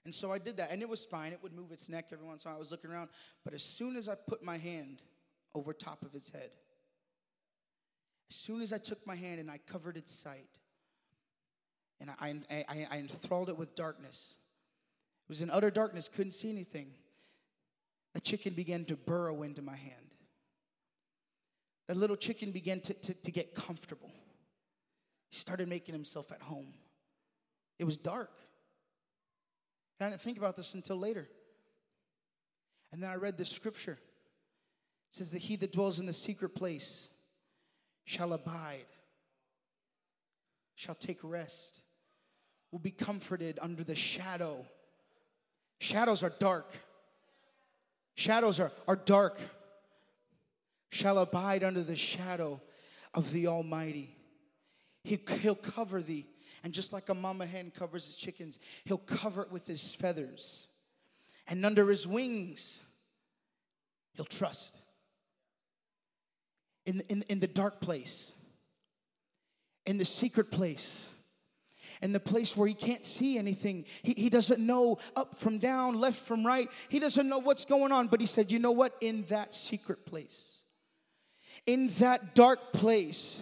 And 0.04 0.14
so 0.14 0.32
I 0.32 0.38
did 0.38 0.58
that, 0.58 0.70
and 0.70 0.82
it 0.82 0.88
was 0.88 1.04
fine. 1.04 1.32
It 1.32 1.42
would 1.42 1.54
move 1.54 1.72
its 1.72 1.88
neck 1.88 2.06
every 2.12 2.26
once 2.26 2.44
in 2.44 2.48
a 2.48 2.52
while. 2.52 2.58
I 2.58 2.60
was 2.60 2.70
looking 2.70 2.90
around, 2.90 3.08
but 3.42 3.54
as 3.54 3.62
soon 3.62 3.96
as 3.96 4.08
I 4.08 4.14
put 4.14 4.42
my 4.42 4.58
hand 4.58 5.00
over 5.54 5.72
top 5.72 6.02
of 6.02 6.14
its 6.14 6.30
head, 6.30 6.50
as 8.30 8.36
soon 8.36 8.60
as 8.60 8.72
I 8.72 8.78
took 8.78 9.06
my 9.06 9.16
hand 9.16 9.40
and 9.40 9.50
I 9.50 9.58
covered 9.66 9.96
its 9.96 10.12
sight, 10.12 10.58
and 12.00 12.10
I, 12.20 12.34
I, 12.50 12.86
I 12.90 12.98
enthralled 12.98 13.48
it 13.48 13.56
with 13.56 13.74
darkness, 13.74 14.36
it 15.26 15.28
was 15.30 15.40
in 15.40 15.50
utter 15.50 15.70
darkness, 15.70 16.08
couldn't 16.14 16.32
see 16.32 16.50
anything. 16.50 16.88
The 18.12 18.20
chicken 18.20 18.52
began 18.52 18.84
to 18.86 18.96
burrow 18.96 19.42
into 19.42 19.62
my 19.62 19.76
hand. 19.76 20.14
That 21.88 21.96
little 21.96 22.16
chicken 22.16 22.50
began 22.50 22.80
to, 22.80 22.94
to, 22.94 23.14
to 23.14 23.30
get 23.30 23.54
comfortable. 23.54 24.10
He 25.30 25.36
started 25.36 25.68
making 25.68 25.94
himself 25.94 26.30
at 26.30 26.42
home. 26.42 26.74
It 27.78 27.84
was 27.84 27.96
dark. 27.96 28.30
And 29.98 30.06
I 30.06 30.10
didn't 30.10 30.22
think 30.22 30.38
about 30.38 30.56
this 30.56 30.74
until 30.74 30.98
later. 30.98 31.28
And 32.92 33.02
then 33.02 33.10
I 33.10 33.16
read 33.16 33.38
this 33.38 33.50
scripture. 33.50 33.98
It 35.10 35.16
says 35.16 35.32
that 35.32 35.42
he 35.42 35.56
that 35.56 35.72
dwells 35.72 35.98
in 35.98 36.06
the 36.06 36.12
secret 36.12 36.54
place 36.54 37.08
shall 38.04 38.32
abide, 38.32 38.86
shall 40.74 40.94
take 40.94 41.18
rest, 41.22 41.80
will 42.70 42.78
be 42.78 42.90
comforted 42.90 43.58
under 43.62 43.84
the 43.84 43.94
shadow. 43.94 44.64
Shadows 45.80 46.22
are 46.22 46.32
dark. 46.38 46.72
Shadows 48.14 48.60
are, 48.60 48.72
are 48.86 48.96
dark. 48.96 49.38
Shall 50.90 51.18
abide 51.18 51.64
under 51.64 51.82
the 51.82 51.96
shadow 51.96 52.60
of 53.12 53.32
the 53.32 53.46
Almighty. 53.46 54.16
He, 55.02 55.18
he'll 55.40 55.54
cover 55.54 56.02
thee 56.02 56.26
and 56.64 56.72
just 56.72 56.94
like 56.94 57.10
a 57.10 57.14
mama 57.14 57.44
hen 57.44 57.70
covers 57.70 58.06
his 58.06 58.16
chickens, 58.16 58.58
he'll 58.84 58.96
cover 58.96 59.42
it 59.42 59.52
with 59.52 59.66
his 59.66 59.94
feathers. 59.94 60.66
And 61.46 61.64
under 61.64 61.86
his 61.88 62.06
wings, 62.06 62.80
he'll 64.14 64.24
trust. 64.24 64.80
In, 66.86 67.02
in, 67.10 67.22
in 67.28 67.38
the 67.38 67.46
dark 67.46 67.80
place, 67.80 68.32
in 69.84 69.98
the 69.98 70.06
secret 70.06 70.50
place, 70.50 71.06
in 72.00 72.12
the 72.12 72.20
place 72.20 72.56
where 72.56 72.66
he 72.66 72.74
can't 72.74 73.04
see 73.04 73.38
anything. 73.38 73.84
He, 74.02 74.14
he 74.14 74.30
doesn't 74.30 74.58
know 74.58 74.98
up 75.16 75.34
from 75.34 75.58
down, 75.58 76.00
left 76.00 76.20
from 76.20 76.44
right. 76.44 76.68
He 76.88 76.98
doesn't 76.98 77.28
know 77.28 77.38
what's 77.38 77.64
going 77.64 77.92
on. 77.92 78.08
But 78.08 78.20
he 78.20 78.26
said, 78.26 78.50
You 78.50 78.58
know 78.58 78.72
what? 78.72 78.96
In 79.00 79.24
that 79.28 79.54
secret 79.54 80.04
place, 80.04 80.60
in 81.66 81.88
that 81.98 82.34
dark 82.34 82.72
place, 82.72 83.40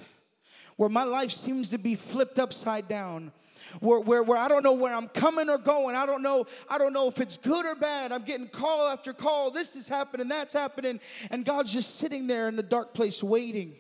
where 0.83 0.91
my 0.91 1.05
life 1.05 1.31
seems 1.31 1.69
to 1.69 1.79
be 1.79 1.95
flipped 1.95 2.41
upside 2.41 2.89
down. 2.89 3.31
Where, 3.79 4.01
where, 4.01 4.25
where 4.25 4.37
I 4.37 4.49
don't 4.49 4.65
know 4.65 4.73
where 4.73 4.93
I'm 4.93 5.07
coming 5.07 5.49
or 5.49 5.57
going. 5.57 5.95
I 5.95 6.07
don't 6.07 6.23
know, 6.25 6.45
I 6.69 6.77
don't 6.77 6.93
know 6.93 7.07
if 7.07 7.21
it's 7.21 7.37
good 7.37 7.65
or 7.65 7.77
bad. 7.77 8.11
I'm 8.11 8.25
getting 8.25 8.49
call 8.49 8.89
after 8.89 9.13
call. 9.13 9.53
This 9.53 9.77
is 9.77 9.89
happening, 9.89 10.27
that's 10.27 10.53
happening. 10.53 10.99
And 11.31 11.45
God's 11.45 11.73
just 11.73 11.99
sitting 11.99 12.27
there 12.27 12.49
in 12.49 12.57
the 12.57 12.65
dark 12.65 12.95
place 12.95 13.23
waiting 13.23 13.77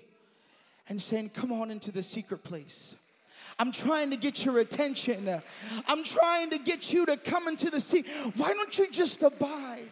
and 0.88 1.03
saying, 1.03 1.31
Come 1.31 1.51
on 1.51 1.73
into 1.73 1.91
the 1.91 2.05
secret 2.05 2.45
place. 2.45 2.95
I'm 3.59 3.73
trying 3.73 4.11
to 4.11 4.17
get 4.17 4.45
your 4.45 4.61
attention. 4.61 5.43
I'm 5.88 6.05
trying 6.05 6.51
to 6.51 6.59
get 6.59 6.93
you 6.93 7.05
to 7.07 7.17
come 7.17 7.49
into 7.49 7.69
the 7.69 7.81
sea. 7.81 8.05
Why 8.37 8.53
don't 8.53 8.79
you 8.79 8.88
just 8.93 9.25
abide? 9.25 9.88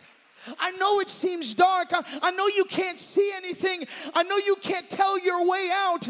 I 0.59 0.71
know 0.73 1.01
it 1.01 1.11
seems 1.11 1.55
dark. 1.55 1.89
I, 1.93 2.03
I, 2.23 2.31
know 2.31 2.47
you 2.47 2.65
can't 2.65 2.99
see 2.99 3.31
anything. 3.35 3.87
I 4.15 4.23
know 4.23 4.39
you 4.39 4.57
can't 4.57 4.89
tell 4.89 5.19
your 5.19 5.47
way 5.47 5.71
out 5.73 6.09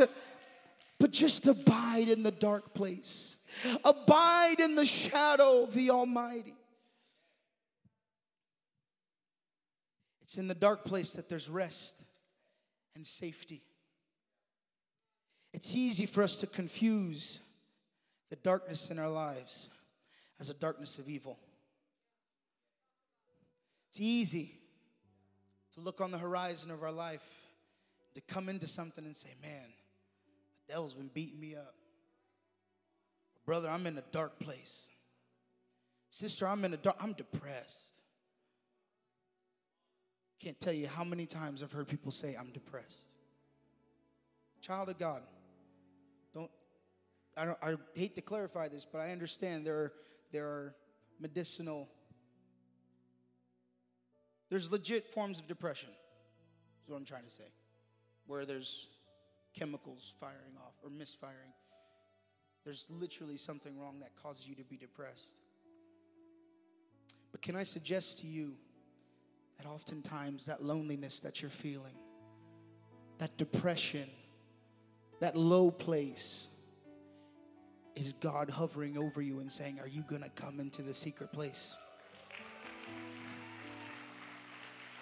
but 1.00 1.10
just 1.10 1.46
abide 1.46 2.08
in 2.08 2.22
the 2.22 2.30
dark 2.30 2.74
place. 2.74 3.38
Abide 3.84 4.60
in 4.60 4.74
the 4.74 4.84
shadow 4.84 5.64
of 5.64 5.74
the 5.74 5.90
Almighty. 5.90 6.54
It's 10.20 10.36
in 10.36 10.46
the 10.46 10.54
dark 10.54 10.84
place 10.84 11.10
that 11.10 11.28
there's 11.28 11.48
rest 11.48 11.96
and 12.94 13.04
safety. 13.04 13.62
It's 15.52 15.74
easy 15.74 16.06
for 16.06 16.22
us 16.22 16.36
to 16.36 16.46
confuse 16.46 17.40
the 18.28 18.36
darkness 18.36 18.90
in 18.90 18.98
our 18.98 19.10
lives 19.10 19.70
as 20.38 20.50
a 20.50 20.54
darkness 20.54 20.98
of 20.98 21.08
evil. 21.08 21.38
It's 23.88 24.00
easy 24.00 24.52
to 25.74 25.80
look 25.80 26.00
on 26.00 26.10
the 26.10 26.18
horizon 26.18 26.70
of 26.70 26.82
our 26.82 26.92
life, 26.92 27.24
to 28.14 28.20
come 28.20 28.48
into 28.48 28.66
something 28.66 29.04
and 29.04 29.16
say, 29.16 29.30
man, 29.42 29.72
devil's 30.70 30.94
been 30.94 31.10
beating 31.12 31.40
me 31.40 31.56
up. 31.56 31.74
Brother, 33.44 33.68
I'm 33.68 33.86
in 33.86 33.98
a 33.98 34.04
dark 34.12 34.38
place. 34.38 34.88
Sister, 36.10 36.46
I'm 36.46 36.64
in 36.64 36.72
a 36.72 36.76
dark, 36.76 36.96
I'm 37.00 37.12
depressed. 37.12 38.00
Can't 40.38 40.58
tell 40.60 40.72
you 40.72 40.86
how 40.86 41.04
many 41.04 41.26
times 41.26 41.62
I've 41.62 41.72
heard 41.72 41.88
people 41.88 42.12
say, 42.12 42.36
I'm 42.38 42.50
depressed. 42.50 43.10
Child 44.60 44.90
of 44.90 44.98
God, 44.98 45.22
don't, 46.34 46.50
I, 47.36 47.44
don't, 47.46 47.58
I 47.62 47.74
hate 47.94 48.14
to 48.14 48.20
clarify 48.20 48.68
this, 48.68 48.86
but 48.90 49.00
I 49.00 49.10
understand 49.10 49.66
there 49.66 49.76
are, 49.76 49.92
there 50.32 50.46
are 50.46 50.74
medicinal, 51.18 51.88
there's 54.50 54.70
legit 54.70 55.08
forms 55.12 55.38
of 55.38 55.48
depression, 55.48 55.90
is 56.84 56.90
what 56.90 56.96
I'm 56.96 57.04
trying 57.04 57.24
to 57.24 57.30
say, 57.30 57.50
where 58.26 58.44
there's 58.44 58.86
chemicals 59.54 60.12
firing 60.20 60.56
off 60.58 60.74
or 60.82 60.90
misfiring. 60.90 61.52
There's 62.64 62.88
literally 62.90 63.36
something 63.36 63.78
wrong 63.78 64.00
that 64.00 64.14
causes 64.22 64.48
you 64.48 64.54
to 64.56 64.64
be 64.64 64.76
depressed. 64.76 65.40
But 67.32 67.42
can 67.42 67.56
I 67.56 67.62
suggest 67.62 68.18
to 68.20 68.26
you 68.26 68.54
that 69.58 69.66
oftentimes 69.66 70.46
that 70.46 70.62
loneliness 70.62 71.20
that 71.20 71.42
you're 71.42 71.50
feeling, 71.50 71.94
that 73.18 73.36
depression, 73.36 74.08
that 75.20 75.36
low 75.36 75.70
place, 75.70 76.48
is 77.94 78.14
God 78.14 78.48
hovering 78.48 78.96
over 78.96 79.20
you 79.20 79.40
and 79.40 79.50
saying, 79.50 79.78
Are 79.80 79.88
you 79.88 80.02
going 80.08 80.22
to 80.22 80.30
come 80.30 80.60
into 80.60 80.82
the 80.82 80.94
secret 80.94 81.32
place? 81.32 81.76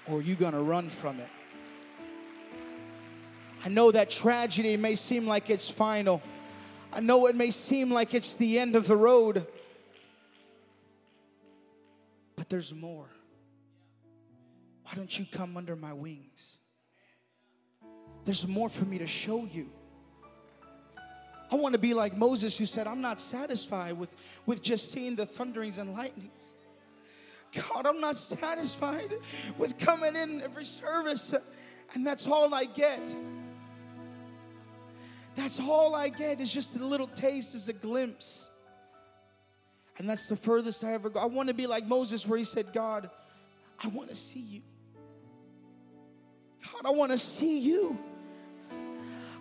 Or 0.07 0.19
are 0.19 0.23
you 0.23 0.35
going 0.35 0.55
to 0.55 0.63
run 0.63 0.89
from 0.89 1.21
it? 1.21 1.29
I 3.64 3.68
know 3.68 3.90
that 3.90 4.11
tragedy 4.11 4.77
may 4.77 4.94
seem 4.94 5.27
like 5.27 5.51
it's 5.51 5.68
final. 5.68 6.23
I 6.92 7.01
know 7.01 7.27
it 7.27 7.37
may 7.37 7.51
seem 7.51 7.90
like 7.90 8.14
it's 8.14 8.33
the 8.35 8.59
end 8.59 8.77
of 8.77 8.87
the 8.87 8.97
road. 8.97 9.47
But 12.37 12.49
there's 12.49 12.73
more. 12.73 13.09
Why 14.85 14.92
don't 14.94 15.18
you 15.18 15.27
come 15.31 15.57
under 15.57 15.77
my 15.77 15.92
wings? 15.92 16.59
There's 18.25 18.47
more 18.47 18.68
for 18.68 18.85
me 18.85 18.99
to 18.99 19.07
show 19.07 19.44
you. 19.44 19.71
I 21.51 21.57
want 21.57 21.73
to 21.73 21.79
be 21.79 21.94
like 21.94 22.16
Moses 22.16 22.57
who 22.57 22.66
said, 22.66 22.87
I'm 22.87 23.01
not 23.01 23.21
satisfied 23.21 23.99
with, 23.99 24.14
with 24.47 24.62
just 24.62 24.92
seeing 24.92 25.16
the 25.16 25.27
thunderings 25.27 25.79
and 25.79 25.94
lightnings. 25.94 26.55
God, 27.55 27.87
I'm 27.87 28.01
not 28.01 28.16
satisfied 28.18 29.14
with 29.57 29.79
coming 29.79 30.14
in 30.14 30.42
every 30.42 30.66
service 30.66 31.35
and 31.94 32.07
that's 32.07 32.27
all 32.27 32.55
I 32.55 32.64
get. 32.64 33.14
That's 35.38 35.61
all 35.61 35.94
I 35.94 36.09
get 36.09 36.40
is 36.40 36.53
just 36.53 36.77
a 36.77 36.85
little 36.85 37.07
taste, 37.07 37.55
is 37.55 37.68
a 37.68 37.72
glimpse. 37.72 38.48
And 39.96 40.11
that's 40.11 40.29
the 40.29 40.35
furthest 40.35 40.83
I 40.83 40.94
ever 40.94 41.09
go. 41.09 41.20
I 41.20 41.27
want 41.27 41.46
to 41.46 41.55
be 41.55 41.68
like 41.68 41.87
Moses, 41.87 42.27
where 42.27 42.37
he 42.37 42.44
said, 42.44 42.72
God, 42.72 43.09
I 43.83 43.87
want 43.87 44.11
to 44.11 44.16
see 44.16 44.40
you. 44.40 44.62
God, 46.72 46.87
I 46.87 46.90
want 46.90 47.12
to 47.12 47.18
see 47.18 47.61
you. 47.61 47.96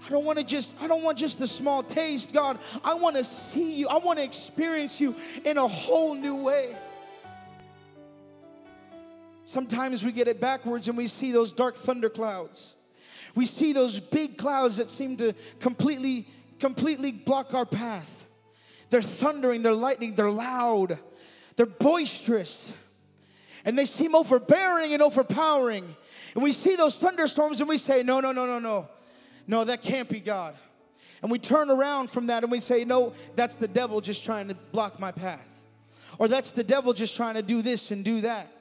I 0.06 0.10
don't 0.10 0.24
want 0.24 0.38
to 0.38 0.44
just, 0.44 0.76
I 0.80 0.86
don't 0.86 1.02
want 1.02 1.18
just 1.18 1.42
a 1.42 1.48
small 1.48 1.82
taste, 1.82 2.32
God. 2.32 2.60
I 2.84 2.94
want 2.94 3.16
to 3.16 3.24
see 3.24 3.74
you. 3.74 3.88
I 3.88 3.98
want 3.98 4.20
to 4.20 4.24
experience 4.24 5.02
you 5.02 5.16
in 5.44 5.58
a 5.58 5.68
whole 5.68 6.14
new 6.14 6.44
way. 6.44 6.78
Sometimes 9.46 10.06
we 10.06 10.12
get 10.12 10.28
it 10.28 10.40
backwards 10.40 10.88
and 10.88 10.96
we 10.96 11.08
see 11.08 11.32
those 11.32 11.54
dark 11.54 11.76
thunder 11.76 12.10
clouds. 12.10 12.77
We 13.38 13.46
see 13.46 13.72
those 13.72 14.00
big 14.00 14.36
clouds 14.36 14.78
that 14.78 14.90
seem 14.90 15.16
to 15.18 15.32
completely, 15.60 16.28
completely 16.58 17.12
block 17.12 17.54
our 17.54 17.68
path. 17.68 18.26
They're 18.90 19.04
thundering, 19.04 19.62
they're 19.62 19.74
lightning, 19.74 20.16
they're 20.16 20.32
loud, 20.32 20.98
they're 21.56 21.68
boisterous, 21.68 22.74
and 23.64 23.78
they 23.78 23.86
seem 23.86 24.16
overbearing 24.16 24.92
and 24.92 25.04
overpowering. 25.04 25.96
And 26.34 26.44
we 26.44 26.52
see 26.52 26.76
those 26.76 26.96
thunderstorms 26.96 27.60
and 27.60 27.70
we 27.70 27.78
say, 27.78 28.02
No, 28.02 28.20
no, 28.22 28.32
no, 28.32 28.48
no, 28.48 28.58
no. 28.58 28.88
No, 29.46 29.64
that 29.66 29.84
can't 29.84 30.10
be 30.10 30.20
God. 30.20 30.56
And 31.22 31.30
we 31.32 31.38
turn 31.38 31.70
around 31.70 32.10
from 32.10 32.26
that 32.28 32.42
and 32.42 32.52
we 32.52 32.60
say, 32.60 32.86
No, 32.86 33.14
that's 33.36 33.54
the 33.54 33.68
devil 33.68 34.02
just 34.02 34.26
trying 34.26 34.48
to 34.48 34.56
block 34.72 35.00
my 35.00 35.12
path. 35.12 35.62
Or 36.18 36.28
that's 36.28 36.50
the 36.50 36.64
devil 36.64 36.92
just 36.92 37.16
trying 37.16 37.36
to 37.36 37.44
do 37.44 37.62
this 37.62 37.92
and 37.92 38.04
do 38.04 38.22
that. 38.22 38.52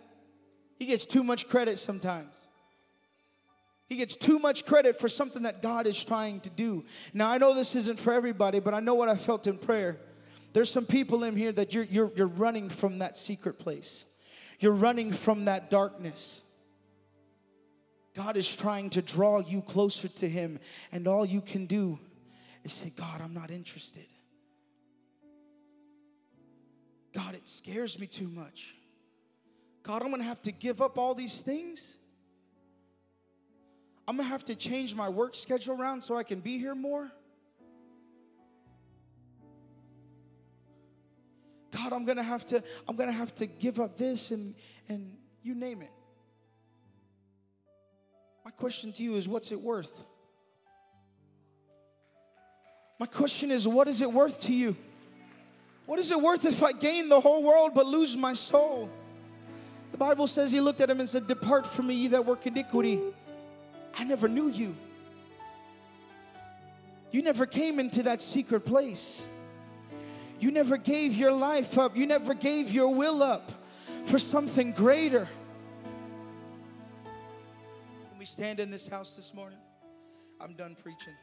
He 0.78 0.84
gets 0.84 1.06
too 1.06 1.24
much 1.24 1.48
credit 1.48 1.78
sometimes. 1.78 2.45
He 3.88 3.96
gets 3.96 4.16
too 4.16 4.38
much 4.38 4.66
credit 4.66 4.98
for 4.98 5.08
something 5.08 5.44
that 5.44 5.62
God 5.62 5.86
is 5.86 6.02
trying 6.02 6.40
to 6.40 6.50
do. 6.50 6.84
Now, 7.14 7.30
I 7.30 7.38
know 7.38 7.54
this 7.54 7.74
isn't 7.74 8.00
for 8.00 8.12
everybody, 8.12 8.58
but 8.58 8.74
I 8.74 8.80
know 8.80 8.94
what 8.94 9.08
I 9.08 9.16
felt 9.16 9.46
in 9.46 9.58
prayer. 9.58 9.98
There's 10.52 10.70
some 10.70 10.86
people 10.86 11.22
in 11.22 11.36
here 11.36 11.52
that 11.52 11.72
you're, 11.72 11.84
you're, 11.84 12.10
you're 12.16 12.26
running 12.26 12.68
from 12.68 12.98
that 12.98 13.16
secret 13.16 13.58
place, 13.58 14.04
you're 14.58 14.72
running 14.72 15.12
from 15.12 15.44
that 15.44 15.70
darkness. 15.70 16.40
God 18.14 18.38
is 18.38 18.56
trying 18.56 18.88
to 18.90 19.02
draw 19.02 19.40
you 19.40 19.60
closer 19.60 20.08
to 20.08 20.28
Him, 20.28 20.58
and 20.90 21.06
all 21.06 21.26
you 21.26 21.42
can 21.42 21.66
do 21.66 21.98
is 22.64 22.72
say, 22.72 22.90
God, 22.96 23.20
I'm 23.20 23.34
not 23.34 23.50
interested. 23.50 24.06
God, 27.12 27.34
it 27.34 27.46
scares 27.46 27.98
me 27.98 28.06
too 28.06 28.28
much. 28.28 28.74
God, 29.82 30.02
I'm 30.02 30.10
gonna 30.10 30.24
have 30.24 30.42
to 30.42 30.52
give 30.52 30.80
up 30.80 30.98
all 30.98 31.14
these 31.14 31.42
things. 31.42 31.98
I'm 34.08 34.16
gonna 34.16 34.28
have 34.28 34.44
to 34.46 34.54
change 34.54 34.94
my 34.94 35.08
work 35.08 35.34
schedule 35.34 35.80
around 35.80 36.02
so 36.02 36.16
I 36.16 36.22
can 36.22 36.40
be 36.40 36.58
here 36.58 36.74
more. 36.74 37.10
God, 41.72 41.92
I'm 41.92 42.04
gonna 42.04 42.22
have 42.22 42.44
to, 42.46 42.62
I'm 42.86 42.96
gonna 42.96 43.12
have 43.12 43.34
to 43.36 43.46
give 43.46 43.80
up 43.80 43.96
this 43.96 44.30
and 44.30 44.54
and 44.88 45.16
you 45.42 45.54
name 45.54 45.82
it. 45.82 45.90
My 48.44 48.50
question 48.52 48.92
to 48.92 49.02
you 49.02 49.16
is 49.16 49.26
what's 49.26 49.50
it 49.50 49.60
worth? 49.60 50.04
My 52.98 53.06
question 53.06 53.50
is, 53.50 53.68
what 53.68 53.88
is 53.88 54.00
it 54.00 54.10
worth 54.10 54.40
to 54.42 54.52
you? 54.52 54.76
What 55.84 55.98
is 55.98 56.10
it 56.10 56.20
worth 56.20 56.44
if 56.44 56.62
I 56.62 56.72
gain 56.72 57.08
the 57.08 57.20
whole 57.20 57.42
world 57.42 57.72
but 57.74 57.86
lose 57.86 58.16
my 58.16 58.32
soul? 58.32 58.88
The 59.92 59.98
Bible 59.98 60.26
says 60.26 60.50
he 60.50 60.60
looked 60.60 60.80
at 60.80 60.90
him 60.90 61.00
and 61.00 61.08
said, 61.08 61.26
Depart 61.26 61.66
from 61.66 61.88
me, 61.88 61.94
ye 61.94 62.08
that 62.08 62.24
work 62.24 62.46
iniquity. 62.46 63.00
I 63.96 64.04
never 64.04 64.28
knew 64.28 64.48
you. 64.48 64.76
You 67.10 67.22
never 67.22 67.46
came 67.46 67.80
into 67.80 68.02
that 68.02 68.20
secret 68.20 68.60
place. 68.60 69.22
You 70.38 70.50
never 70.50 70.76
gave 70.76 71.14
your 71.14 71.32
life 71.32 71.78
up. 71.78 71.96
You 71.96 72.06
never 72.06 72.34
gave 72.34 72.70
your 72.70 72.94
will 72.94 73.22
up 73.22 73.50
for 74.04 74.18
something 74.18 74.72
greater. 74.72 75.28
Can 78.10 78.18
we 78.18 78.26
stand 78.26 78.60
in 78.60 78.70
this 78.70 78.86
house 78.86 79.16
this 79.16 79.32
morning? 79.32 79.58
I'm 80.40 80.54
done 80.54 80.74
preaching. 80.74 81.14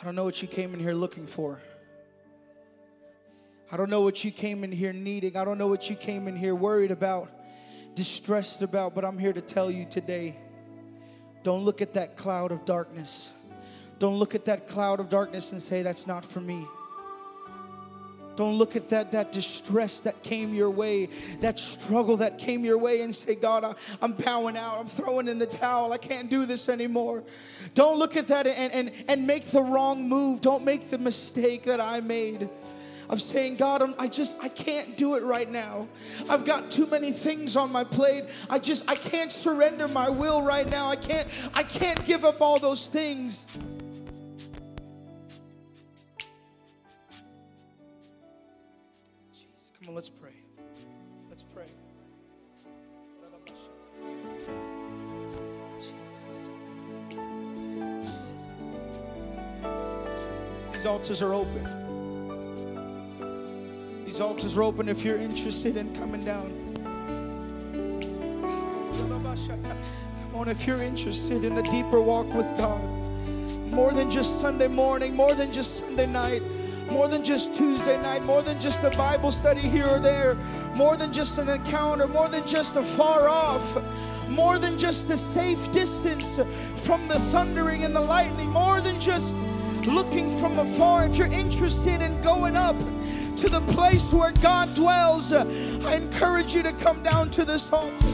I 0.00 0.04
don't 0.04 0.14
know 0.14 0.24
what 0.24 0.40
you 0.40 0.48
came 0.48 0.74
in 0.74 0.80
here 0.80 0.94
looking 0.94 1.26
for. 1.26 1.60
I 3.70 3.76
don't 3.76 3.90
know 3.90 4.02
what 4.02 4.24
you 4.24 4.30
came 4.30 4.64
in 4.64 4.72
here 4.72 4.92
needing. 4.92 5.36
I 5.36 5.44
don't 5.44 5.58
know 5.58 5.66
what 5.66 5.90
you 5.90 5.96
came 5.96 6.28
in 6.28 6.36
here 6.36 6.54
worried 6.54 6.90
about, 6.90 7.30
distressed 7.94 8.62
about, 8.62 8.94
but 8.94 9.04
I'm 9.04 9.18
here 9.18 9.32
to 9.32 9.40
tell 9.40 9.70
you 9.70 9.84
today 9.84 10.36
don't 11.42 11.64
look 11.64 11.80
at 11.80 11.94
that 11.94 12.16
cloud 12.16 12.52
of 12.52 12.64
darkness. 12.64 13.30
Don't 13.98 14.18
look 14.18 14.34
at 14.34 14.44
that 14.46 14.68
cloud 14.68 15.00
of 15.00 15.08
darkness 15.08 15.52
and 15.52 15.62
say, 15.62 15.82
That's 15.82 16.06
not 16.06 16.24
for 16.24 16.40
me. 16.40 16.66
Don't 18.38 18.56
look 18.56 18.76
at 18.76 18.88
that, 18.90 19.10
that 19.10 19.32
distress 19.32 19.98
that 20.02 20.22
came 20.22 20.54
your 20.54 20.70
way, 20.70 21.08
that 21.40 21.58
struggle 21.58 22.18
that 22.18 22.38
came 22.38 22.64
your 22.64 22.78
way, 22.78 23.00
and 23.00 23.12
say, 23.12 23.34
God, 23.34 23.64
I, 23.64 23.74
am 24.00 24.12
bowing 24.12 24.56
out. 24.56 24.78
I'm 24.78 24.86
throwing 24.86 25.26
in 25.26 25.40
the 25.40 25.46
towel. 25.46 25.92
I 25.92 25.98
can't 25.98 26.30
do 26.30 26.46
this 26.46 26.68
anymore. 26.68 27.24
Don't 27.74 27.98
look 27.98 28.16
at 28.16 28.28
that 28.28 28.46
and, 28.46 28.72
and, 28.72 28.92
and 29.08 29.26
make 29.26 29.46
the 29.46 29.60
wrong 29.60 30.08
move. 30.08 30.40
Don't 30.40 30.64
make 30.64 30.88
the 30.88 30.98
mistake 30.98 31.64
that 31.64 31.80
I 31.80 31.98
made 31.98 32.48
of 33.08 33.20
saying, 33.20 33.56
God, 33.56 33.82
I'm, 33.82 33.96
I 33.98 34.06
just, 34.06 34.36
I 34.40 34.48
can't 34.48 34.96
do 34.96 35.16
it 35.16 35.24
right 35.24 35.50
now. 35.50 35.88
I've 36.30 36.44
got 36.44 36.70
too 36.70 36.86
many 36.86 37.10
things 37.10 37.56
on 37.56 37.72
my 37.72 37.82
plate. 37.82 38.22
I 38.48 38.60
just, 38.60 38.88
I 38.88 38.94
can't 38.94 39.32
surrender 39.32 39.88
my 39.88 40.08
will 40.10 40.42
right 40.42 40.68
now. 40.70 40.88
I 40.88 40.94
can't, 40.96 41.26
I 41.54 41.64
can't 41.64 42.04
give 42.04 42.24
up 42.24 42.40
all 42.40 42.60
those 42.60 42.86
things. 42.86 43.58
Altars 60.88 61.22
are 61.22 61.34
open. 61.34 61.64
These 64.06 64.20
altars 64.20 64.56
are 64.56 64.62
open 64.62 64.88
if 64.88 65.04
you're 65.04 65.18
interested 65.18 65.76
in 65.76 65.94
coming 65.94 66.24
down. 66.24 66.50
Come 70.22 70.34
on, 70.34 70.48
if 70.48 70.66
you're 70.66 70.82
interested 70.82 71.44
in 71.44 71.58
a 71.58 71.62
deeper 71.62 72.00
walk 72.00 72.32
with 72.32 72.46
God, 72.56 72.82
more 73.70 73.92
than 73.92 74.10
just 74.10 74.40
Sunday 74.40 74.66
morning, 74.66 75.14
more 75.14 75.34
than 75.34 75.52
just 75.52 75.78
Sunday 75.78 76.06
night, 76.06 76.42
more 76.90 77.06
than 77.06 77.22
just 77.22 77.54
Tuesday 77.54 78.00
night, 78.00 78.24
more 78.24 78.40
than 78.40 78.58
just 78.58 78.82
a 78.82 78.90
Bible 78.90 79.30
study 79.30 79.60
here 79.60 79.86
or 79.86 80.00
there, 80.00 80.36
more 80.74 80.96
than 80.96 81.12
just 81.12 81.36
an 81.36 81.50
encounter, 81.50 82.08
more 82.08 82.30
than 82.30 82.46
just 82.46 82.76
a 82.76 82.82
far 82.82 83.28
off, 83.28 83.76
more 84.28 84.58
than 84.58 84.78
just 84.78 85.10
a 85.10 85.18
safe 85.18 85.70
distance 85.70 86.34
from 86.76 87.06
the 87.08 87.20
thundering 87.30 87.84
and 87.84 87.94
the 87.94 88.00
lightning, 88.00 88.48
more 88.48 88.80
than 88.80 88.98
just 89.00 89.34
looking 89.86 90.30
from 90.38 90.58
afar. 90.58 91.06
If 91.06 91.16
you're 91.16 91.26
interested 91.26 92.00
in 92.02 92.20
going 92.22 92.56
up 92.56 92.78
to 93.36 93.48
the 93.48 93.60
place 93.72 94.04
where 94.12 94.32
God 94.32 94.74
dwells, 94.74 95.32
I 95.32 95.94
encourage 95.94 96.54
you 96.54 96.62
to 96.62 96.72
come 96.72 97.02
down 97.02 97.30
to 97.30 97.44
this 97.44 97.70
altar. 97.72 98.04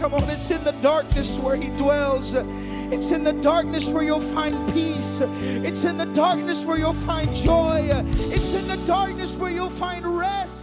Come 0.00 0.14
on, 0.14 0.28
it's 0.30 0.50
in 0.50 0.64
the 0.64 0.74
darkness 0.80 1.30
where 1.38 1.54
He 1.54 1.68
dwells. 1.76 2.34
It's 2.34 3.06
in 3.06 3.22
the 3.24 3.32
darkness 3.34 3.86
where 3.86 4.02
you'll 4.02 4.20
find 4.20 4.54
peace. 4.72 5.18
It's 5.20 5.84
in 5.84 5.96
the 5.96 6.06
darkness 6.06 6.64
where 6.64 6.76
you'll 6.76 6.92
find 6.92 7.34
joy. 7.36 7.88
It's 7.92 8.52
in 8.52 8.66
the 8.66 8.84
darkness 8.86 9.32
where 9.32 9.50
you'll 9.50 9.70
find 9.70 10.04
rest. 10.04 10.56